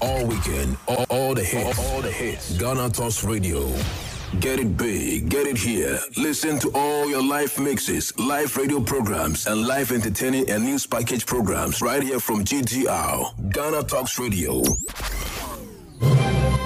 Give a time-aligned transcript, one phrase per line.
[0.00, 2.56] all weekend, all, all the hits, all, all the hits.
[2.58, 3.68] Ghana Talks Radio.
[4.38, 5.98] Get it big, get it here.
[6.16, 11.26] Listen to all your live mixes, live radio programs, and live entertaining and news package
[11.26, 14.62] programs right here from GTR, Ghana Talks Radio.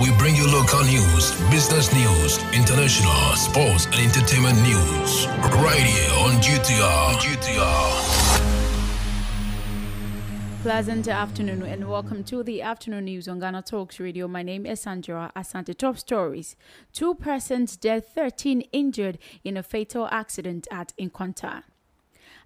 [0.01, 5.27] We bring you local news, business news, international, sports, and entertainment news
[5.65, 7.15] right here on GTR.
[7.17, 8.14] GTR.
[10.65, 14.27] Pleasant afternoon and welcome to the afternoon news on Ghana Talks Radio.
[14.27, 15.77] My name is Sandra Asante.
[15.77, 16.57] Top stories.
[16.91, 21.65] Two persons dead, 13 injured in a fatal accident at Nkwanta.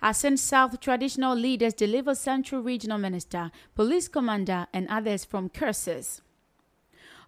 [0.03, 6.21] Asen South traditional leaders deliver Central Regional Minister, Police Commander, and others from curses.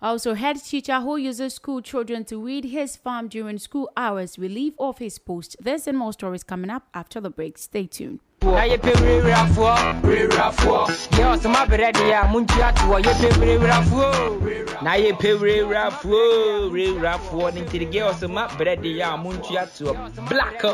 [0.02, 4.50] Also, head teacher who uses school children to weed his farm during school hours will
[4.50, 5.56] leave off his post.
[5.60, 7.58] There's and more stories coming up after the break.
[7.58, 8.18] Stay tuned.
[8.42, 9.72] Na yɛpɛ werɛwerafoɔ
[10.02, 10.78] werɛwerafoɔ
[11.16, 18.00] yɛ ɔsoma berɛ deɛ a montu atoɔ yɛpɛ werɛwerafoɔ na yɛpɛ werɛwerafoɔ werɛwerafoɔ ne ntirigɛ
[18.10, 19.92] ɔsoma berɛ deɛ a montu atoɔ
[20.28, 20.64] black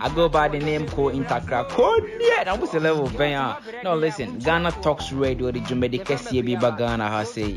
[0.00, 1.66] I go by the name ko intakra.
[1.70, 6.56] Kodeɛ na wobsɛ level bɛn a no listen ghana talks radio de dwumadi kɛseɛ bi
[6.60, 7.54] ba ghana ha sei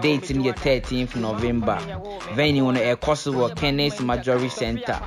[0.00, 1.76] date yɛ 13th november.
[2.34, 5.00] Venue ɛkɔ so wɔ kenneth majority center.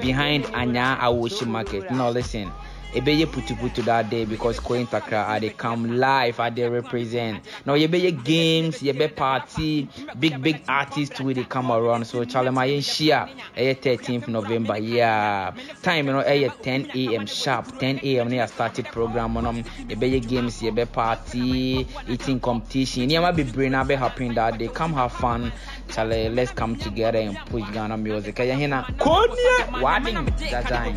[0.00, 1.90] Behind anya awoshi market.
[1.92, 2.50] No listen
[2.94, 7.44] ebeye putuputu that day because Koin Takra I they come live I they represent.
[7.64, 9.88] Now be games, be party,
[10.18, 12.06] big big artists will they come around.
[12.06, 14.78] So Chalema share eh 13th November.
[14.78, 15.52] Yeah.
[15.82, 17.26] Time you know eh 10 a.m.
[17.26, 17.78] sharp.
[17.78, 18.28] 10 a.m.
[18.28, 19.64] near started program them.
[19.88, 23.08] You games, be party, eating competition.
[23.08, 24.68] Be brain be happening that day.
[24.68, 25.52] Come have fun.
[25.90, 28.36] Chale, let's come together and push Ghana music.
[28.36, 30.94] Kaya hina konya wading that time.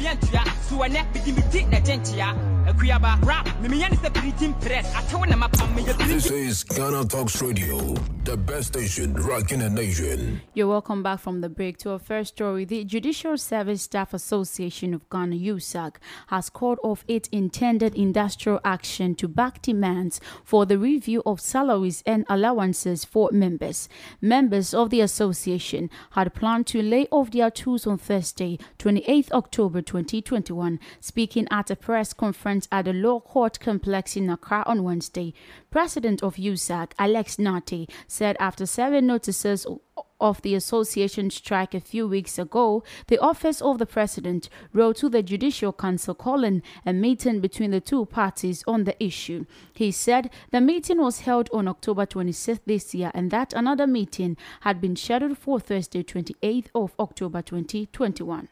[6.08, 7.78] This is Ghana Talks Radio,
[8.24, 10.42] the best station rocking the nation.
[10.54, 12.64] You're welcome back from the break to our first story.
[12.64, 15.96] The Judicial Service Staff Association of Ghana, JUSAG,
[16.28, 22.02] has called off its intended industrial action to back demands for the review of salaries
[22.06, 23.90] and allowances for members.
[24.22, 29.82] Members of the association had planned to lay off their tools on Thursday, 28th October
[29.82, 30.80] 2021.
[31.00, 35.34] Speaking at a press conference at the Law Court Complex in Accra on Wednesday,
[35.72, 39.66] President of JUSAG, Alex Nartey, said after seven notices
[40.24, 45.10] of the association strike a few weeks ago, the office of the president wrote to
[45.10, 49.46] the Judicial Council calling a meeting between the two parties on the issue.
[49.74, 54.38] He said the meeting was held on October 26th this year and that another meeting
[54.62, 58.48] had been scheduled for Thursday, 28th of October 2021.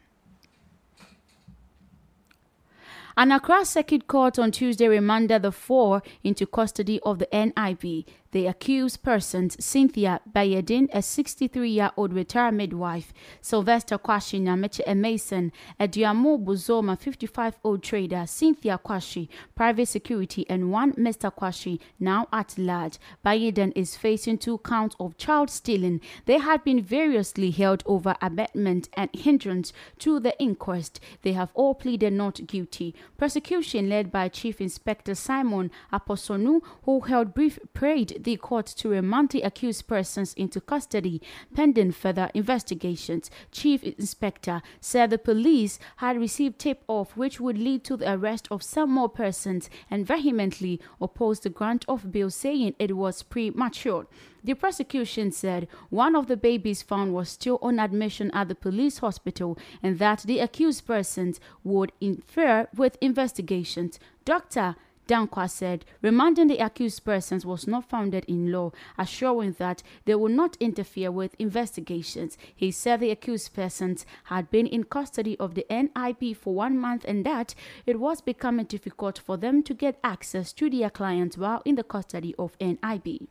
[3.14, 8.06] An Accra Circuit Court on Tuesday remanded the four into custody of the NIB.
[8.32, 13.12] The accused persons, Cynthia Bayedin, a 63-year-old retired midwife,
[13.42, 20.94] Sylvester Kwashi Nyameche, eh, a mason, Buzoma, 55-old trader, Cynthia Kwashi, private security, and one
[20.94, 21.30] Mr.
[21.30, 22.96] Kwashi, now at large.
[23.22, 26.00] Bayedin is facing two counts of child stealing.
[26.24, 31.00] They had been variously held over abetment and hindrance to the inquest.
[31.20, 32.94] They have all pleaded not guilty.
[33.18, 39.30] Prosecution led by Chief Inspector Simon Aposonu, who held brief prayed the court to remand
[39.30, 41.20] the accused persons into custody
[41.54, 43.30] pending further investigations.
[43.50, 48.48] Chief Inspector said the police had received tip off which would lead to the arrest
[48.50, 54.06] of some more persons and vehemently opposed the grant of bail, saying it was premature.
[54.44, 58.98] The prosecution said one of the babies found was still on admission at the police
[58.98, 64.00] hospital and that the accused persons would interfere with investigations.
[64.24, 64.76] Dr.
[65.12, 70.32] Dankwa said remanding the accused persons was not founded in law, assuring that they would
[70.32, 72.38] not interfere with investigations.
[72.56, 77.04] He said the accused persons had been in custody of the NIB for one month
[77.06, 81.60] and that it was becoming difficult for them to get access to their clients while
[81.66, 83.28] in the custody of NIB.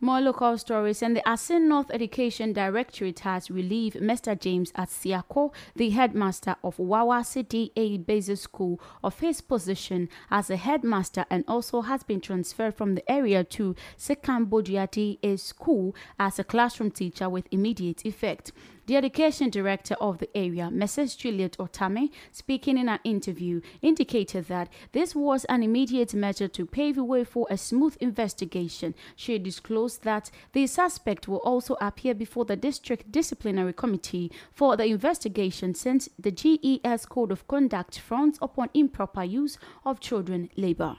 [0.00, 4.38] More local stories and the Asin North Education Directorate has relieved Mr.
[4.38, 10.56] James Atsiako, the headmaster of Wawa City A Basic School, of his position as a
[10.56, 16.44] headmaster and also has been transferred from the area to Sekambodiati A School as a
[16.44, 18.52] classroom teacher with immediate effect.
[18.88, 21.18] The education director of the area, Mrs.
[21.18, 26.94] Juliet Otame, speaking in an interview, indicated that this was an immediate measure to pave
[26.94, 28.94] the way for a smooth investigation.
[29.14, 34.86] She disclosed that the suspect will also appear before the district disciplinary committee for the
[34.86, 40.96] investigation since the GES Code of Conduct frowns upon improper use of children labor.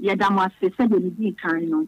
[0.00, 1.86] yɛda mo ase sɛdeɛ medii kan no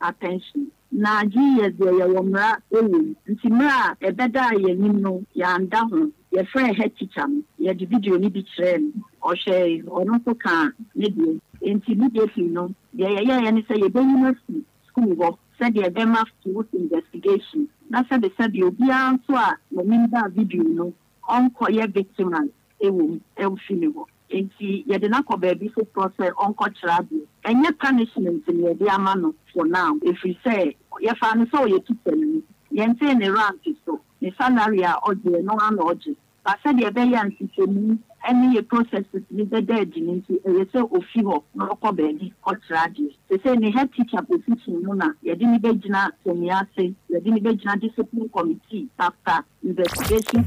[0.00, 0.70] attention
[1.02, 2.98] na gye yɛ deɛ yɛwɔ mmara wɔ mu.
[3.28, 6.10] Nti mmara a ɛbɛda a yɛnim no yɛanda ho.
[6.32, 7.42] Yɛfrɛ head teacher no.
[7.60, 9.02] Yɛde video no bi kyerɛɛ no.
[9.22, 11.40] Ɔhwɛ ɔno nso kaa ne deɛ.
[11.62, 16.66] Nti immediately no deɛ yɛyɛeɛ ne sɛ yɛbɛyi no asi school hɔ sɛdeɛ ɛbɛma schools
[16.72, 17.68] investigation.
[17.90, 20.92] Na sɛbesɛbe obiara nso a n'anim baa video no
[21.28, 22.50] ɔnkɔyɛ victimize
[22.80, 24.04] ɛwɔ mu ɛmfi ne hɔ
[24.42, 27.26] nti yɛde no akɔ baabi foforɔ sɛ ɔnkɔkyerɛ adeɛ.
[27.44, 29.94] Ɛnyɛ punishment ne yɛde ama no for now.
[30.04, 32.42] Ɛfiri sɛ yɛfa no sɛ ɔyɛ tuta no
[32.72, 37.98] yɛntee ne rank so ne salary a ɔgyeɛ no ana ɔgye ba sɛdeɛ ɛbɛyɛ nhyehyɛmu
[38.38, 42.32] ne yɛ processes ne bɛda adi no nti ɛyɛ sɛ ofi hɔ na ɔkɔ baabi
[42.46, 46.94] ɔkyerɛ adeɛ sɛ sɛ ne head teacher position no na yɛde ne bɛgyina sɛmi ase
[47.10, 50.44] yɛde ne bɛgyina discipline committee after investigation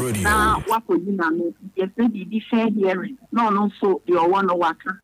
[0.00, 0.22] Radio.
[0.22, 3.16] na wakɔyi n'ano yɛfrɛ biribi fair hearing.
[3.32, 4.98] Na ɔno nso deɛ ɔwɔ no waka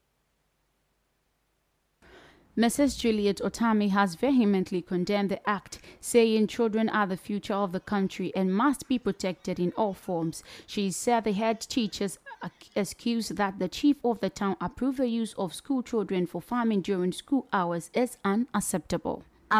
[2.56, 2.98] Mrs.
[2.98, 8.32] Juliet Otami has vehemently condemned the act, saying children are the future of the country
[8.34, 10.42] and must be protected in all forms.
[10.66, 15.06] She said the head teachers ac- excuse that the chief of the town approved the
[15.08, 19.22] use of school children for farming during school hours is unacceptable.
[19.50, 19.58] to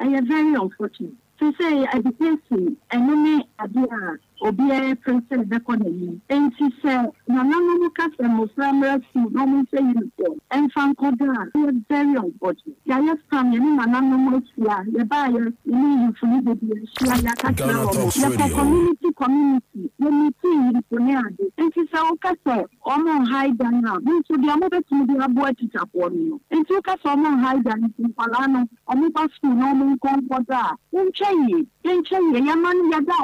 [0.00, 6.20] ɛyɛ very unfortunate te sɛ education ɛno ne ade a obiara pere sɛ ɛbɛkɔ n'anim.
[6.28, 11.58] Enti sɛ nananom ka sɛ mmɔfra mmara school na ɔmo nhyɛ uniform ɛmfa nkɔda a
[11.58, 12.78] ɛyɛ very unfortunate.
[12.86, 17.94] Yɛayɛ spam yɛne nananom ahyia yɛbaayɛ yɛne yifuni bebree ahyia yɛaka kyerɛ Ghana wɔn.
[17.94, 19.90] Talks yɛkɔ community community.
[20.00, 21.44] Yɛmetii yirifo ne ade.
[21.58, 26.12] Nti sɛ woka sɛ ɔmo nhae dan a mo nso deɛ mobɛtumi de aboa tikyafoɔ
[26.12, 26.40] no no.
[26.52, 30.10] Nti woka sɛ ɔmo nhae dan nti nkwalaa no ɔmo ba sukuu na ɔmo nkɔ
[30.20, 33.14] nkɔda a wonkyɛ yie yɛnkyɛ yie yɛma no yɛda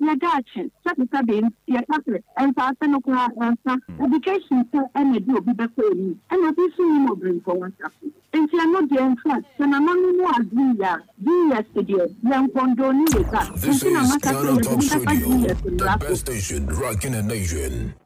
[0.00, 3.72] akyee yɛda akye sɛbesɛbe yɛka sɛ ɛnsaase no koraa ɛnsa
[4.04, 8.80] education sɛ ɛna de obi bɛkɔ anim ɛna obi so nim ɔbrɛmfɔ wasafo nti ɛno
[8.88, 13.92] deɛ nfa sɛ nananom mu agye yɛ a gs deɛ yɛnkɔndɔne yɛ sa This nti
[13.92, 15.28] na is maka sɛ Ghana yɛde Talks bɛfa Radio,
[15.98, 18.03] gs the mmara so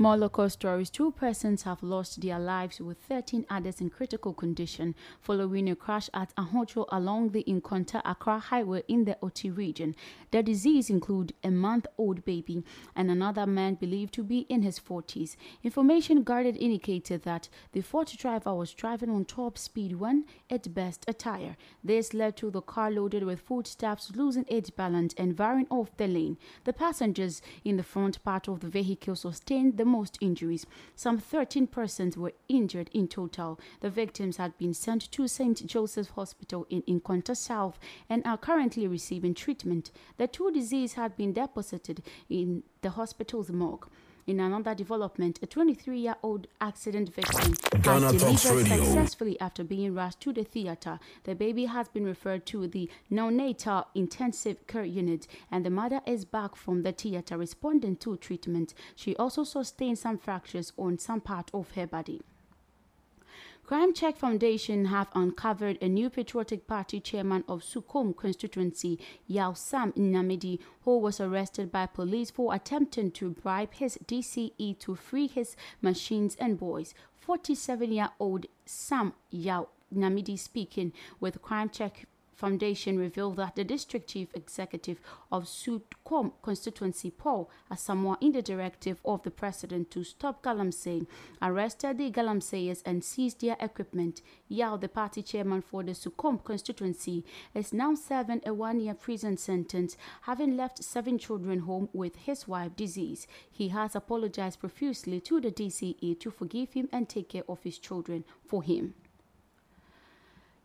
[0.00, 0.90] More local stories.
[0.90, 6.08] Two persons have lost their lives with 13 others in critical condition following a crash
[6.14, 9.96] at Ahocho along the Nkwanta Accra Highway in the Oti region.
[10.30, 12.62] The disease include a month-old baby
[12.94, 15.34] and another man believed to be in his 40s.
[15.64, 21.06] Information guarded indicated that the fourth driver was driving on top speed when it burst
[21.08, 21.56] a tire.
[21.82, 26.06] This led to the car loaded with foodstuffs losing its balance and veering off the
[26.06, 26.38] lane.
[26.62, 30.66] The passengers in the front part of the vehicle sustained the most injuries.
[30.94, 33.58] Some 13 persons were injured in total.
[33.80, 35.66] The victims had been sent to St.
[35.66, 39.90] Joseph's Hospital in Nkwanta South and are currently receiving treatment.
[40.16, 43.88] The two deceased had been deposited in the hospital's morgue.
[44.28, 48.84] In another development, a 23 year old accident victim Ghana has Talks delivered Radio.
[48.84, 51.00] successfully after being rushed to the theater.
[51.24, 56.26] The baby has been referred to the neonatal intensive care unit, and the mother is
[56.26, 58.74] back from the theater responding to treatment.
[58.94, 62.20] She also sustained some fractures on some part of her body.
[63.68, 69.92] Crime Check Foundation have uncovered a new Patriotic Party chairman of Sukom constituency, Yao Sam
[69.92, 75.54] Namidi, who was arrested by police for attempting to bribe his DCE to free his
[75.82, 76.94] machines and boys.
[77.26, 82.06] 47-year-old Sam Yao Namidi speaking with Crime Check
[82.38, 85.00] Foundation revealed that the district chief executive
[85.32, 91.08] of Sudcom constituency, Paul Asamoah, in the directive of the president to stop galamsey,
[91.42, 94.22] arrested the galamseyers and seized their equipment.
[94.46, 99.96] Yao, the party chairman for the Sukom constituency, is now serving a one-year prison sentence,
[100.20, 103.26] having left seven children home with his wife disease.
[103.50, 107.78] He has apologized profusely to the DCE to forgive him and take care of his
[107.78, 108.94] children for him.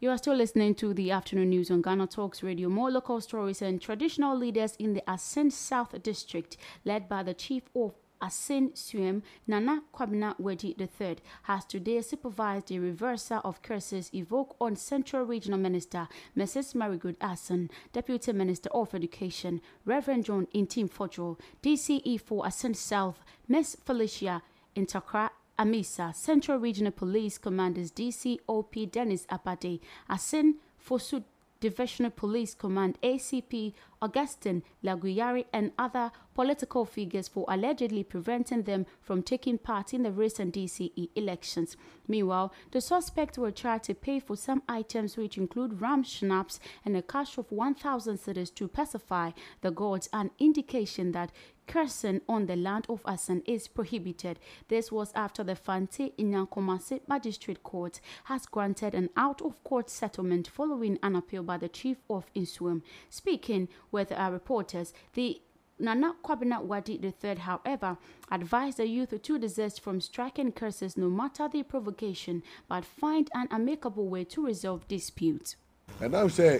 [0.03, 2.67] You are still listening to the afternoon news on Ghana Talks Radio.
[2.67, 7.69] More local stories and traditional leaders in the Asin South District, led by the chief
[7.73, 14.57] of Asin Suem, Nana Kwabna Wedi III, has today supervised the reversal of curses evoked
[14.59, 16.75] on Central Regional Minister Mrs.
[16.75, 23.77] Marigold Assan, Deputy Minister of Education, Reverend John Ntim Fordjour, DCE for Asin South, Miss
[23.85, 24.41] Felicia
[24.75, 29.79] Intakra Amisa, Central Regional Police Commanders DCOP Dennis Apade,
[30.09, 31.23] Asin Fosud
[31.59, 39.23] Divisional Police Command ACP Augustin Laguyari and other political figures for allegedly preventing them from
[39.23, 41.77] taking part in the recent DCE elections.
[42.05, 46.97] Meanwhile, the suspects were charged to pay for some items which include ram schnapps and
[46.97, 49.31] a cash of 1,000 cedis to pacify
[49.61, 51.31] the gods, an indication that
[51.67, 54.39] cursing on the land of Asan is prohibited.
[54.67, 61.15] This was after the Fante Inyankomase Magistrate Court has granted an out-of-court settlement following an
[61.15, 62.81] appeal by the Chief of Nsuom.
[63.09, 65.41] Speaking with our reporters, the
[65.79, 67.97] Nana Kwabena Wadi III, however,
[68.31, 73.47] advised the youth to desist from striking curses no matter the provocation, but find an
[73.51, 75.55] amicable way to resolve disputes.
[76.01, 76.59] Ɛnam sɛ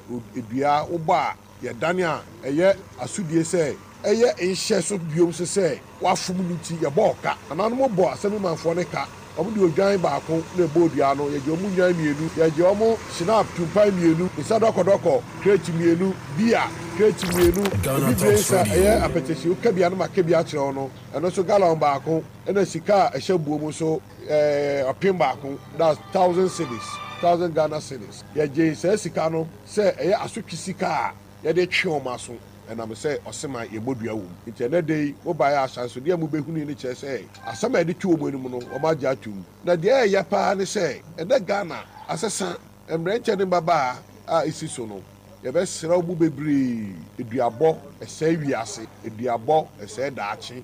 [0.50, 6.38] dua wobɔ a yɛdane a ɛyɛ asodie sɛ ɛyɛ nhyɛ so biom so sɛ wafom
[6.38, 9.08] no nti yɛbɔ ɔka ananom bɔ asɛm manfoɔ ne ka.
[9.36, 13.48] Ɔmo de odwan baako na ɛbɔ dua no yɛgye ɔmo nwan mmienu yɛgye ɔmo sinap
[13.56, 19.90] tumpan mmienu nsa dɔkɔdɔkɔ kreti mmienu bia kreti mmienu ebi bie nsa ɛyɛ apɛtɛsi okabea
[19.90, 20.92] no ma kebea kyerɛw no.
[21.16, 24.00] Ɛno nso galɔn baako ɛna sika a ɛhyɛ buo mu nso
[24.30, 25.58] ɛɛ ɔpem baako.
[25.80, 26.88] That's thousand cities.
[27.24, 28.24] Thousand ghana cedis.
[28.36, 31.14] Yɛgye saa sika no sɛ ɛyɛ asotwe sika a
[31.48, 32.34] yɛde twe wɔn aso
[32.70, 34.30] ɛnam sɛ ɔsɛm a yɛbɔ dua wɔ mu.
[34.52, 38.16] Nti ɛnɛ de yi mobaeɛ ahyɛnsodeɛ a mobɛhunu no kyerɛ sɛ asɛm a yɛde twe
[38.16, 39.44] wɔn anim no wɔn agye ato mu.
[39.64, 42.58] Na deɛ ɛyɛ paa ne sɛ ɛnɛ ghana asesa
[42.90, 43.96] mmerɛnkyɛ ne mbabaa
[44.28, 45.02] a ɛsi so no
[45.46, 46.94] yɛbɛsrɛ wo mu bebree.
[47.20, 48.86] Eduabɔ ɛsɛe wiase.
[49.06, 50.64] Eduabɔ ɛsɛe daakye.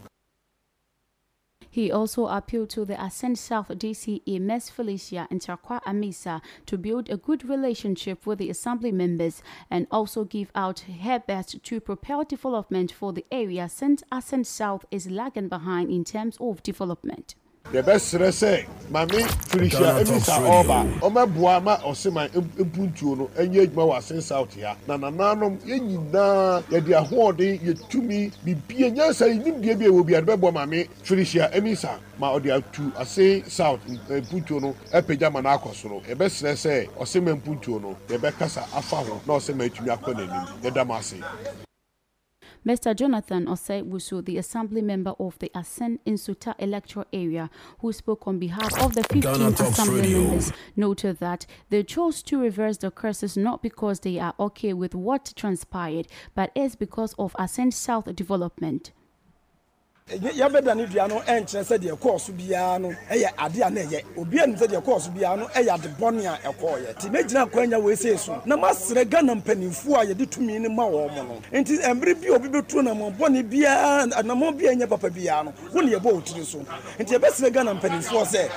[1.70, 4.70] He also appealed to the Asin South DCE Ms.
[4.70, 10.52] Felicia Ntakwa Amisa to build a good relationship with the assembly members and also give
[10.56, 15.92] out her best to propel development for the area since Asin South is lagging behind
[15.92, 17.36] in terms of development.
[17.74, 24.22] Yɛbɛsrɛ sɛ maame firihyia emisa ɔba ɔmɛboa ma ɔseman mpuntuo no ɛnyɛ adwuma wɔ asen
[24.22, 24.76] south ha.
[24.88, 30.26] Na nananom yɛn nyinaa yɛde ahoɔden yɛtumi bibie nyansa yi nimdeɛ bi a ɛwɔ biara
[30.26, 35.74] bɛboa maame firihyia emisa ma ɔde atu asen south mpuntuo no apagya ma no akɔ
[35.76, 37.96] soro yɛbɛsrɛ sɛ ɔseman mpuntuo no.
[38.10, 40.48] Yɛbɛkasa afa ho na ɔseman atumi akɔ n'anim.
[40.64, 41.69] Yɛda m ase.
[42.66, 42.94] Mr.
[42.94, 47.50] Jonathan Osei the assembly member of the Asen Insuta electoral area,
[47.80, 50.22] who spoke on behalf of the 15 assembly Radio.
[50.24, 54.94] members, noted that they chose to reverse the curses not because they are okay with
[54.94, 58.92] what transpired, but is because of Asen South development.
[60.18, 63.82] Yɛbɛda ne dua no ɛnkyerɛ sɛ deɛ ɛkɔɔ so biara no ɛyɛ ade a na
[63.82, 64.04] ɛyɛ.
[64.18, 66.96] Obi anim sɛ deɛ ɛkɔɔ so biara no ɛyɛ ade bɔne a ɛkɔɔyɛ.
[66.96, 68.42] Nti mɛgyina akwanya sɛ so.
[68.46, 71.42] Na masrɛ ghana mpanimfoɔ a yɛde tumi no ma wɔn mo no.
[71.62, 75.54] Nti mmerɛ bi obi bɛtuo nam bɔne biara anammɔ bi a ɛnyɛ papa biara no
[75.72, 76.60] wo ne yɛbɔ wo tiri so.
[77.00, 78.50] Nti yɛbɛsrɛ ghana mpanimfoɔ sɛ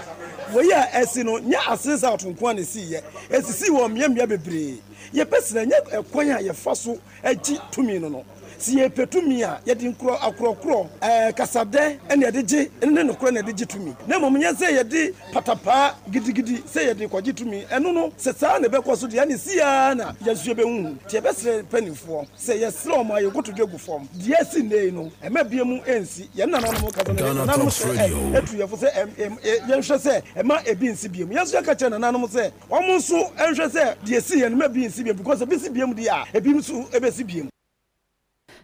[0.54, 4.78] wei a ɛsi no nyɛ asene sɛ atonko a ne siiyɛ ɛsisi wɔ mmeammea bebree.
[5.12, 8.24] Yɛbɛsrɛ nyɛ ɛkwan a yɛfa so agyi tumi no no
[8.62, 13.32] si yɛpɛ tumi a yɛde nkorɔ akorɔkorɔ ɛɛ kasadɛ ɛna yɛde gye ɛne ne nokorɛ
[13.32, 13.96] na yɛde gye tumi.
[14.06, 17.66] Na mmom nyɛ sɛ yɛde patapaa gidigidi sɛ yɛde kɔgye tumi.
[17.68, 21.62] Ɛno no sɛ saa na ɛbɛkɔ so deɛ ne siaa na yɛnso yɛbɛhu nti yɛbɛsrɛ
[21.64, 24.08] mpanimfoɔ sɛ yɛsrɛ ɔmo a yɛkotodwe gu fam.
[24.16, 28.16] Deɛ asi nnei no ɛma bia mu ɛnsi yɛn nananom kasa nananom Talks sɛ Radio.
[28.16, 31.90] ɛ- ɛtu yɛfo sɛ ɛ- yɛnhwɛ sɛ ɛma ebi nsi biem yɛn nso yɛka kyerɛ
[31.98, 35.40] nananom sɛ ɔmo nso ɛnhwɛ sɛ deɛ si yɛn no ma bi nsi biem because
[35.42, 37.48] ebi si biem deɛ a ebi nso ebesi biem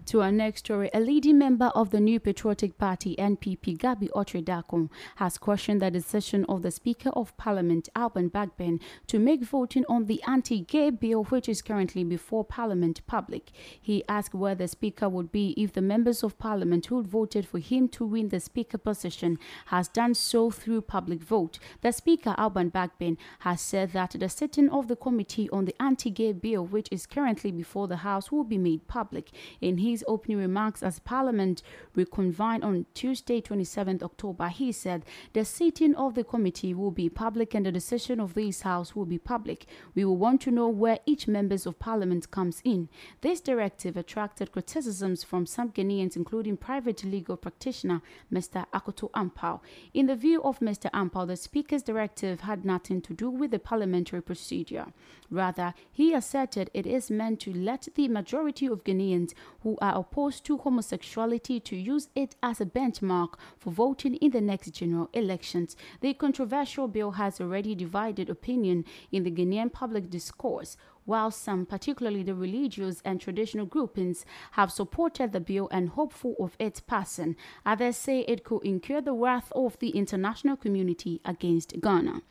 [0.08, 4.88] To our next story, a leading member of the New Patriotic Party (NPP), Gabby Otchere-Darko,
[5.16, 10.06] has questioned the decision of the Speaker of Parliament, Alban Bagbin, to make voting on
[10.06, 13.50] the anti-gay bill, which is currently before Parliament, public.
[13.78, 17.58] He asked where the Speaker would be if the members of Parliament who voted for
[17.58, 21.58] him to win the Speaker position has done so through public vote.
[21.82, 26.32] The Speaker, Alban Bagbin, has said that the sitting of the Committee on the anti-gay
[26.32, 29.32] bill, which is currently before the House, will be made public.
[29.60, 31.62] In his opening remarks as Parliament
[31.94, 37.54] reconvened on Tuesday, 27th October, he said the sitting of the committee will be public
[37.54, 39.66] and the decision of this House will be public.
[39.94, 42.88] We will want to know where each members of Parliament comes in.
[43.20, 48.02] This directive attracted criticisms from some Ghanaians, including private legal practitioner
[48.32, 48.66] Mr.
[48.72, 49.60] Akoto Ampaw.
[49.94, 50.90] In the view of Mr.
[50.92, 54.86] Ampaw, the Speaker's directive had nothing to do with the parliamentary procedure.
[55.30, 60.44] Rather, he asserted it is meant to let the majority of Ghanaians who are opposed
[60.46, 65.76] to homosexuality to use it as a benchmark for voting in the next general elections.
[66.00, 70.76] The controversial bill has already divided opinion in the Ghanaian public discourse.
[71.04, 76.54] While some, particularly the religious and traditional groupings, have supported the bill and hopeful of
[76.58, 82.22] its passing, others say it could incur the wrath of the international community against Ghana.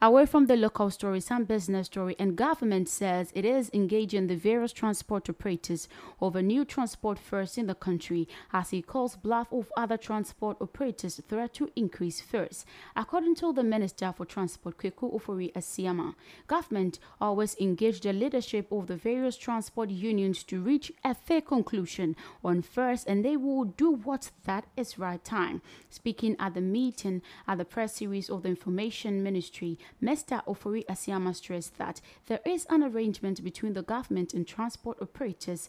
[0.00, 4.36] Away from the local story, some business story, and government says it is engaging the
[4.36, 5.88] various transport operators
[6.20, 11.20] over new transport fares in the country as he calls bluff of other transport operators
[11.28, 12.64] threat to increase fares.
[12.94, 16.14] According to the Minister for Transport, Kweku Ofori Asiamah,
[16.46, 22.14] government always engage the leadership of the various transport unions to reach a fair conclusion
[22.44, 25.60] on fares and they will do what that is right time.
[25.90, 30.44] Speaking at the meeting at the press series of the Information Ministry, Mr.
[30.46, 35.68] Ofori Asiamah stressed that there is an arrangement between the government and transport operators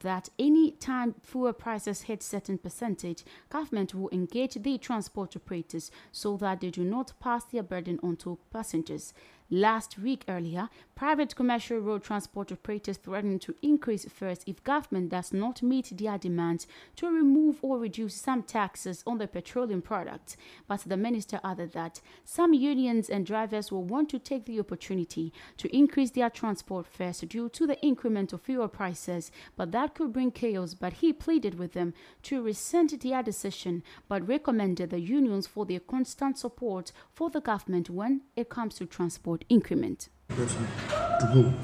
[0.00, 6.36] that any time fuel prices hit certain percentage, government will engage the transport operators so
[6.36, 9.14] that they do not pass their burden on to passengers.
[9.48, 15.32] Last week earlier, private commercial road transport operators threatened to increase fares if government does
[15.32, 20.36] not meet their demands to remove or reduce some taxes on the petroleum products.
[20.66, 25.32] But the minister added that some unions and drivers will want to take the opportunity
[25.58, 30.12] to increase their transport fares due to the increment of fuel prices, but that could
[30.12, 30.74] bring chaos.
[30.74, 35.78] But he pleaded with them to rescind their decision, but recommended the unions for their
[35.78, 40.08] constant support for the government when it comes to transport increment.
[40.28, 41.54] To go.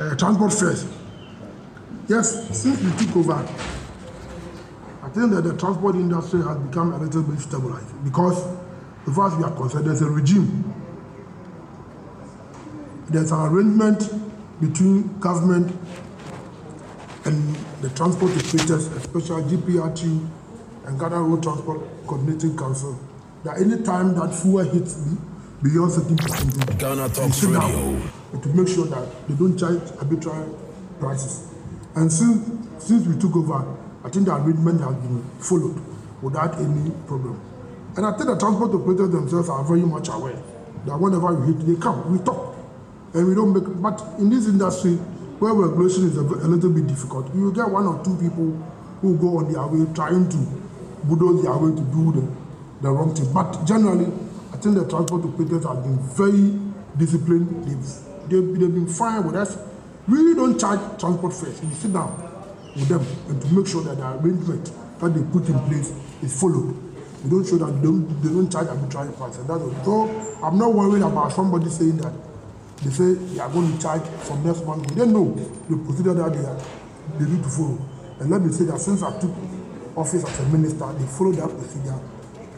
[0.00, 0.86] Uh, transport fares.
[2.08, 3.34] Yes, since we took over,
[5.02, 8.38] I think that the transport industry has become a little bit stabilized because,
[9.06, 10.74] as far we are concerned, there's a regime.
[13.08, 14.08] There's an arrangement
[14.60, 15.76] between government
[17.24, 20.28] and the transport operators, especially GPRT
[20.86, 22.98] and Ghana Road Transport Coordinating Council,
[23.44, 24.94] that any time that fuel hits
[25.62, 26.78] beyond certain percentage.
[26.78, 28.00] Ghana Talks Radio.
[28.42, 30.48] To make sure that they don't charge arbitrary
[30.98, 31.48] prices.
[31.94, 33.64] And since since we took over,
[34.04, 35.80] I think the arrangement has been followed
[36.22, 37.40] without any problem.
[37.96, 40.40] And I think the transport operators themselves are very much aware
[40.86, 42.56] that whenever you hit, they come, we talk,
[43.14, 43.68] and we don't make.
[43.80, 44.94] But in this industry,
[45.38, 48.50] where regulation is a, a little bit difficult, you get one or two people
[49.02, 50.36] who go on their way trying to
[51.04, 52.24] bulldoze their way to do the,
[52.82, 53.30] the wrong thing.
[53.32, 54.10] But generally,
[54.62, 56.54] think the transport operators have been very
[56.96, 57.66] disciplined.
[57.66, 59.58] They've, they've, they've been fine with us.
[60.06, 61.60] Really don't charge transport fares.
[61.62, 62.14] You sit down
[62.76, 65.92] with them and to make sure that the arrangement that they put in place
[66.22, 66.78] is followed.
[67.24, 69.46] We don't show that they don't, they don't charge arbitrary prices.
[69.46, 69.62] That's.
[69.84, 70.08] So
[70.42, 72.12] I'm not worried about somebody saying that
[72.82, 74.86] they say they are going to charge from next month.
[74.94, 75.34] They know
[75.68, 76.58] the procedure that they, are,
[77.18, 77.78] they need to follow.
[78.20, 79.30] And let me say that since I took
[79.96, 81.98] office as a minister, they follow that procedure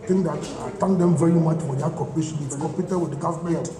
[0.06, 2.38] think that I thank them very much for their cooperation.
[2.40, 3.70] They've cooperated with the government.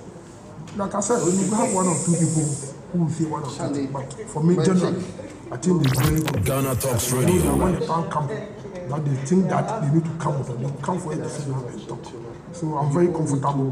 [0.77, 2.45] Like I said, you have one or two people
[2.93, 5.05] who will say one or two things, but for me, generally,
[5.53, 6.45] I think they're very good.
[6.45, 7.57] Ghana Talks Radio.
[7.57, 10.83] when the time comes, that they think that they need to come with it, they
[10.83, 12.05] come for a decision and talk.
[12.53, 13.71] So I'm very comfortable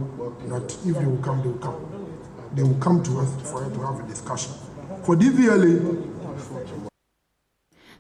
[0.49, 2.03] that if they will come, they will come.
[2.55, 4.53] They will come to us for us to have a discussion.
[5.05, 6.12] For DVLA,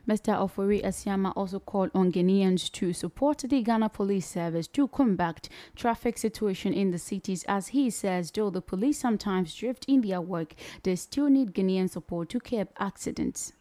[0.08, 0.34] Mr.
[0.36, 6.18] Ofori Asiamah also called on Ghanaians to support the Ghana Police Service to combat traffic
[6.18, 10.54] situation in the cities as he says though the police sometimes drift in their work,
[10.82, 13.52] they still need Ghanaian support to curb accidents.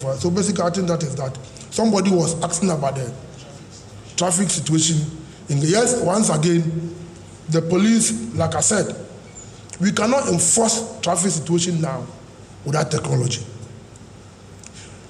[0.00, 1.36] So basically, I think that is that
[1.70, 3.12] somebody was asking about the
[4.16, 4.96] traffic situation.
[5.48, 6.94] In the yes, once again,
[7.48, 8.94] the police, like I said,
[9.80, 12.06] we cannot enforce traffic situation now
[12.64, 13.44] without technology.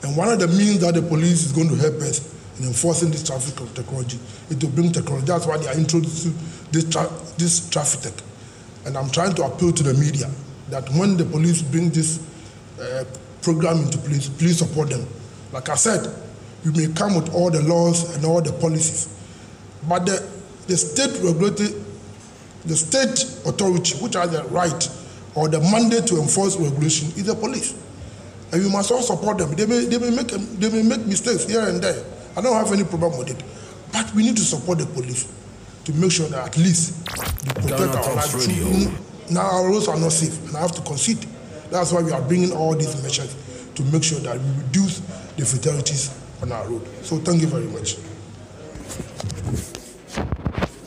[0.03, 3.11] And one of the means that the police is going to help us in enforcing
[3.11, 5.27] this traffic of technology is to bring technology.
[5.27, 6.35] That's why they are introducing
[6.71, 8.25] this, tra- this traffic tech.
[8.87, 10.31] And I'm trying to appeal to the media
[10.71, 12.21] that when the police bring this
[12.81, 13.05] uh,
[13.43, 15.07] program into place, please support them.
[15.53, 16.15] Like I said,
[16.65, 19.09] you may come with all the laws and all the policies,
[19.89, 20.29] but the,
[20.67, 21.71] the state regulatory,
[22.67, 24.89] the state authority, which has the right
[25.35, 27.75] or the mandate to enforce regulation, is the police.
[28.53, 29.55] And you must all support them.
[29.55, 32.03] They may, they may, make, they may make mistakes here and there.
[32.37, 33.43] I don't have any problem with it.
[33.93, 35.31] But we need to support the police
[35.85, 37.05] to make sure that at least
[37.45, 38.47] they protect our lives.
[38.47, 38.93] Radio.
[39.31, 41.19] Now our roads are not safe, and I have to concede.
[41.71, 43.35] That's why we are bringing all these measures
[43.75, 45.01] to make sure that we reduce
[45.37, 46.87] the fatalities on our road.
[47.03, 47.97] So thank you very much.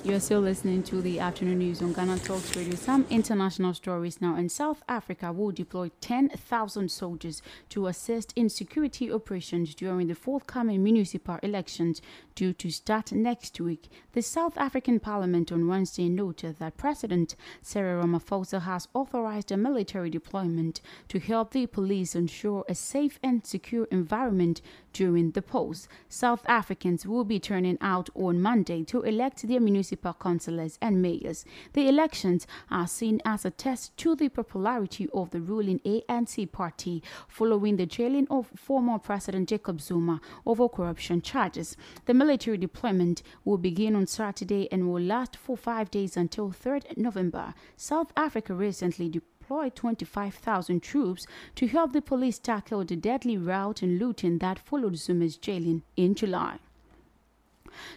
[0.03, 2.73] You're still listening to the afternoon news on Ghana Talks Radio.
[2.73, 4.35] Some international stories now.
[4.35, 10.83] In South Africa, will deploy 10,000 soldiers to assist in security operations during the forthcoming
[10.83, 12.01] municipal elections
[12.33, 13.89] due to start next week.
[14.13, 20.09] The South African Parliament on Wednesday noted that President Cyril Ramaphosa has authorized a military
[20.09, 24.61] deployment to help the police ensure a safe and secure environment
[24.93, 25.87] during the polls.
[26.09, 31.01] South Africans will be turning out on Monday to elect their municipal municipal councillors and
[31.01, 31.43] mayors.
[31.73, 37.04] The elections are seen as a test to the popularity of the ruling ANC party
[37.27, 41.75] following the jailing of former President Jacob Zuma over corruption charges.
[42.06, 46.97] The military deployment will begin on Saturday and will last for five days until 3rd
[46.97, 47.54] November.
[47.75, 53.99] South Africa recently deployed 25,000 troops to help the police tackle the deadly rout and
[53.99, 56.60] looting that followed Zuma's jailing in July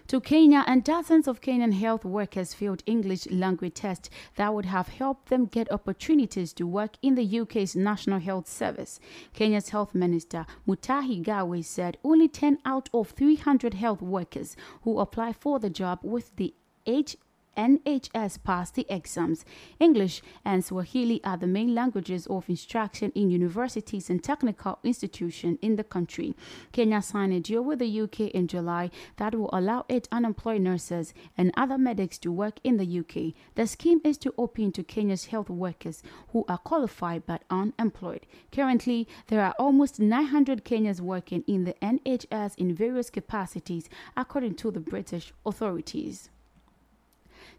[0.08, 4.88] to Kenya, and dozens of Kenyan health workers failed English language tests that would have
[4.88, 9.00] helped them get opportunities to work in the UK's National Health Service.
[9.32, 15.32] Kenya's Health Minister Mutahi Kagwe said only 10 out of 300 health workers who apply
[15.32, 16.54] for the job with the
[16.87, 17.16] H
[17.56, 19.44] NHS passed the exams.
[19.80, 25.76] English and Swahili are the main languages of instruction in universities and technical institutions in
[25.76, 26.34] the country.
[26.72, 31.14] Kenya signed a deal with the UK in July that will allow its unemployed nurses
[31.36, 33.34] and other medics to work in the UK.
[33.54, 38.26] The scheme is to open to Kenya's health workers who are qualified but unemployed.
[38.52, 44.70] Currently, there are almost 900 Kenyans working in the NHS in various capacities, according to
[44.70, 46.30] the British authorities.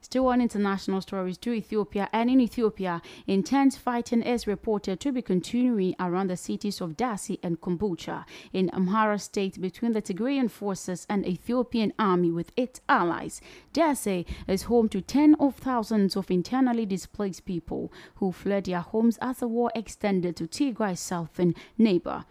[0.02, 5.22] Still on international stories to Ethiopia and in Ethiopia, intense fighting is reported to be
[5.22, 11.06] continuing around the cities of Dessie and Kombolcha in Amhara state between the Tigrayan forces
[11.10, 13.42] and Ethiopian army with its allies.
[13.74, 19.18] Dessie is home to tens of thousands of internally displaced people who fled their homes
[19.22, 22.26] as the war extended to Tigray's southern neighbor.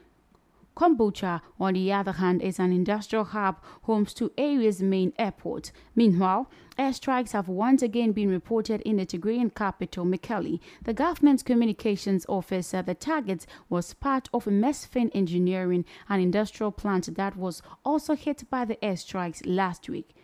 [0.76, 5.70] Kombolcha, on the other hand, is an industrial hub home to area's main airport.
[5.94, 10.58] Meanwhile, airstrikes have once again been reported in the Tigrayan capital, Mekelle.
[10.82, 16.72] The government's communications office said the target was part of a Mesfin engineering and industrial
[16.72, 20.14] plant that was also hit by the airstrikes last week.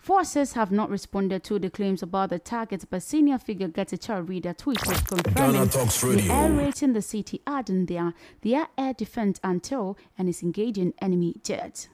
[0.00, 4.54] Forces have not responded to the claims about the target, but senior figure Getachew Reda
[4.54, 5.68] tweeted confirming
[6.26, 10.94] the air raid in the city, adding their, their air defense until and is engaging
[11.02, 11.88] enemy jets.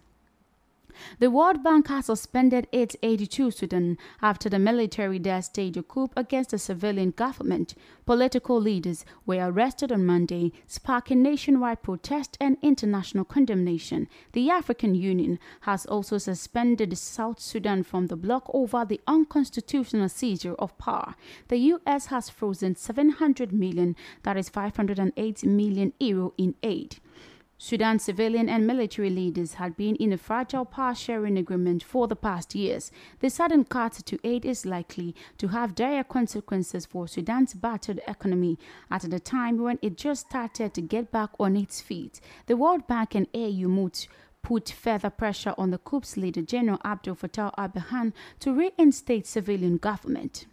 [1.18, 5.82] The World Bank has suspended its aid to Sudan after the military there staged a
[5.82, 7.74] coup against the civilian government.
[8.04, 14.08] Political leaders were arrested on Monday, sparking nationwide protest and international condemnation.
[14.32, 20.54] The African Union has also suspended South Sudan from the bloc over the unconstitutional seizure
[20.54, 21.14] of power.
[21.48, 22.06] The U.S.
[22.06, 26.98] has frozen 700 million, that is 508 million euro in aid.
[27.58, 32.14] Sudan's civilian and military leaders had been in a fragile power sharing agreement for the
[32.14, 32.92] past years.
[33.20, 38.58] The sudden cut to aid is likely to have dire consequences for Sudan's battered economy
[38.90, 42.20] at the time when it just started to get back on its feet.
[42.44, 44.06] The World Bank and AU moved
[44.42, 50.46] put further pressure on the coup's leader, General Abdel Fattah al-Burhan, to reinstate civilian government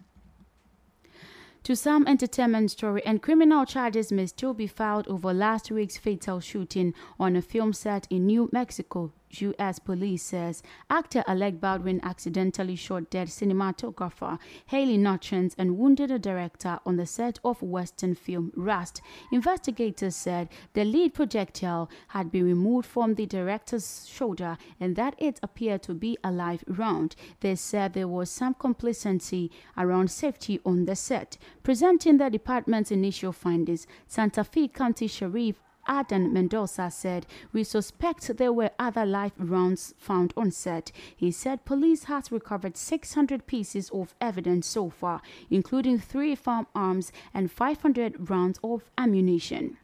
[1.64, 6.40] to some entertainment story and criminal charges may still be filed over last week's fatal
[6.40, 9.80] shooting on a film set in New Mexico, U.S.
[9.80, 14.38] police says actor Alec Baldwin accidentally shot dead cinematographer
[14.72, 19.02] Halyna Hutchins and wounded a director on the set of Western film Rust.
[19.32, 25.40] Investigators said the lead projectile had been removed from the director's shoulder and that it
[25.42, 27.16] appeared to be a live round.
[27.40, 31.38] They said there was some complacency around safety on the set.
[31.64, 38.54] Presenting the department's initial findings, Santa Fe County Sheriff Adan Mendoza said, We suspect there
[38.54, 40.92] were other live rounds found on set.
[41.16, 47.52] He said police has recovered 600 pieces of evidence so far, including three firearms and
[47.52, 49.78] 500 rounds of ammunition.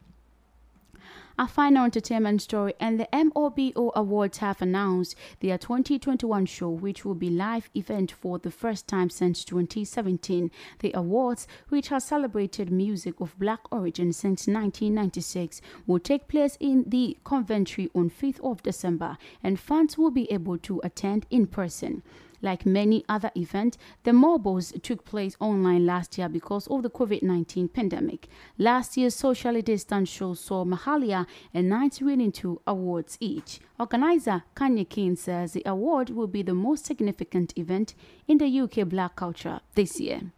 [1.42, 7.16] A final entertainment story and the MOBO Awards have announced their 2021 show, which will
[7.16, 10.52] be live event for the first time since 2017.
[10.80, 16.84] The awards, which has celebrated music of black origin since 1996, will take place in
[16.86, 22.04] the Coventry on 5th of December, and fans will be able to attend in person.
[22.42, 27.22] Like many other events, the MOBOs took place online last year because of the COVID
[27.24, 28.28] 19 pandemic.
[28.58, 33.60] Last year's socially distanced show saw Mahalia and Knights winning two awards each.
[33.80, 37.96] Organizer Kanya King says the award will be the most significant event
[38.28, 40.32] in the UK black culture this year.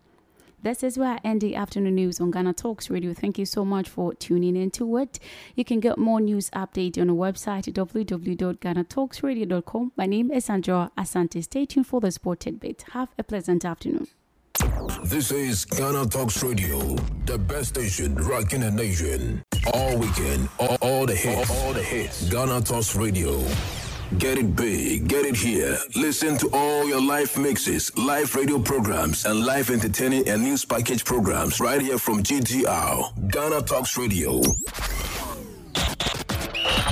[0.63, 3.15] This is where I end the afternoon news on Ghana Talks Radio.
[3.15, 5.19] Thank you so much for tuning into it.
[5.55, 9.91] You can get more news update on the website www.ghanatalksradio.com.
[9.97, 11.43] My name is Sandra Asante.
[11.43, 12.85] Stay tuned for the sport tidbit.
[12.91, 14.05] Have a pleasant afternoon.
[15.03, 16.77] This is Ghana Talks Radio,
[17.25, 19.43] the best station rocking in the nation.
[19.73, 22.29] All weekend, all, all the hits, all, all the hits.
[22.29, 23.43] Ghana Talks Radio.
[24.17, 25.77] Get it big, get it here.
[25.95, 31.05] Listen to all your live mixes, live radio programs, and live entertaining and news package
[31.05, 34.41] programs right here from GTR, Ghana Talks Radio.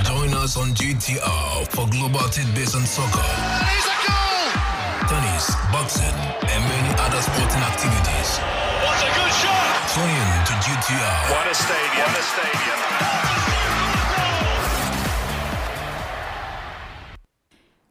[0.02, 3.20] Join us on GTR for global tidbits on soccer,
[5.06, 6.16] tennis, boxing,
[6.48, 8.38] and many other sporting activities.
[8.80, 9.92] What a good shot!
[9.92, 11.30] Tune in to GTR.
[11.36, 12.08] What a stadium!
[12.08, 13.89] What a stadium!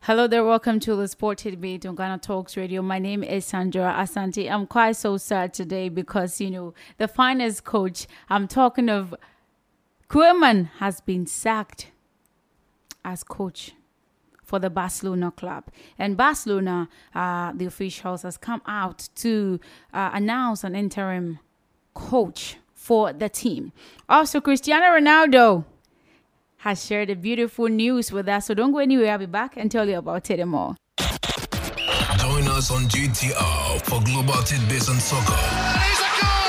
[0.10, 2.82] Hello there, welcome to the Sport Debate on Ghana Talks Radio.
[2.82, 4.50] My name is Sandra Asante.
[4.52, 9.14] I'm quite so sad today because, you know, the finest coach, I'm talking of
[10.10, 11.92] Koeman, has been sacked
[13.06, 13.74] as coach
[14.44, 15.66] for the Barcelona club.
[16.00, 19.60] And Barcelona, uh, the officials, has come out to
[19.94, 21.38] uh, announce an interim
[21.94, 23.74] coach for the team.
[24.10, 25.66] Also, Cristiano Ronaldo
[26.60, 28.48] has shared a beautiful news with us.
[28.48, 29.12] So don't go anywhere.
[29.12, 30.76] I'll be back and tell you about it more.
[32.20, 36.40] Join us on GTR for global tidbits on soccer, a goal!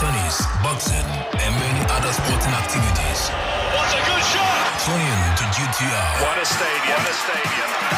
[0.00, 3.28] tennis, boxing, and many other sporting activities.
[3.76, 4.80] What a good shot!
[4.84, 6.22] Tune in to GTR.
[6.22, 6.96] What a stadium!
[6.96, 7.95] What a stadium!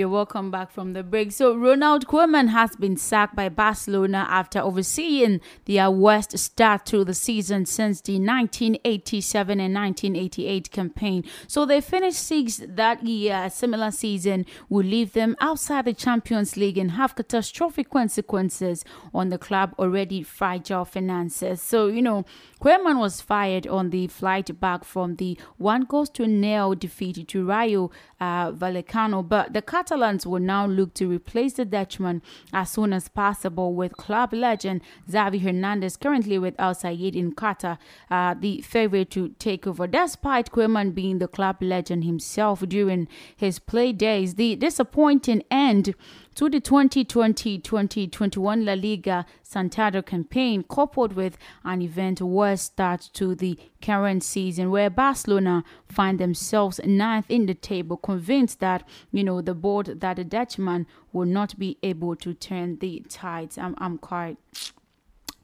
[0.00, 1.30] You're welcome back from the break.
[1.30, 7.04] So, Ronald Koeman has been sacked by Barcelona after overseeing their uh, worst start to
[7.04, 11.24] the season since the 1987 and 1988 campaign.
[11.46, 13.42] So, they finished sixth that year.
[13.44, 19.28] A similar season will leave them outside the Champions League and have catastrophic consequences on
[19.28, 21.60] the club already fragile finances.
[21.60, 22.24] So, you know,
[22.62, 27.44] Koeman was fired on the flight back from the one goes to nil defeat to
[27.44, 32.92] Rayo uh, Vallecano, but the Catalans will now look to replace the Dutchman as soon
[32.92, 37.78] as possible with club legend Xavi Hernandez, currently with Al Sadd in Qatar,
[38.10, 39.86] uh, the favorite to take over.
[39.86, 45.94] Despite Koeman being the club legend himself during his play days, the disappointing end
[46.34, 53.58] to the 2020-2021 La Liga Santander campaign coupled with an event worse start to the
[53.82, 59.54] current season where Barcelona find themselves ninth in the table convinced that you know the
[59.54, 63.58] board that the Dutchman will not be able to turn the tides.
[63.58, 64.36] I'm, I'm quite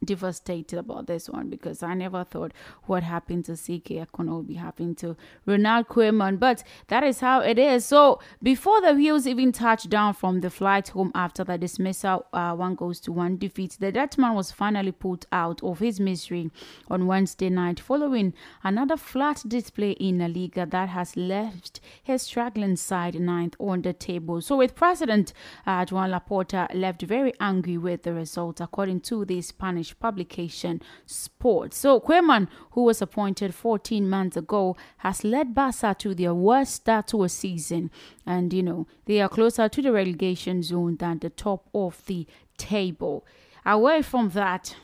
[0.04, 2.52] devastated about this one because I never thought
[2.84, 7.40] what happened to CK Akonnor would be happening to Ronald Koeman, but that is how
[7.40, 7.84] it is.
[7.84, 12.54] So before the wheels even touched down from the flight home after the dismissal, uh,
[12.54, 16.50] one goes to one defeat, the Dutchman was finally put out of his misery
[16.88, 22.76] on Wednesday night following another flat display in a Liga that has left his struggling
[22.76, 24.40] side ninth on the table.
[24.40, 25.32] So with President
[25.66, 31.74] uh, Joan Laporta left very angry with the result, according to the Spanish publication Sport.
[31.74, 37.08] So Koeman, who was appointed 14 months ago, has led Barca to their worst start
[37.08, 37.90] to a season,
[38.24, 42.26] and you know they are closer to the relegation zone than the top of the
[42.56, 43.24] table.
[43.64, 44.76] Away from that.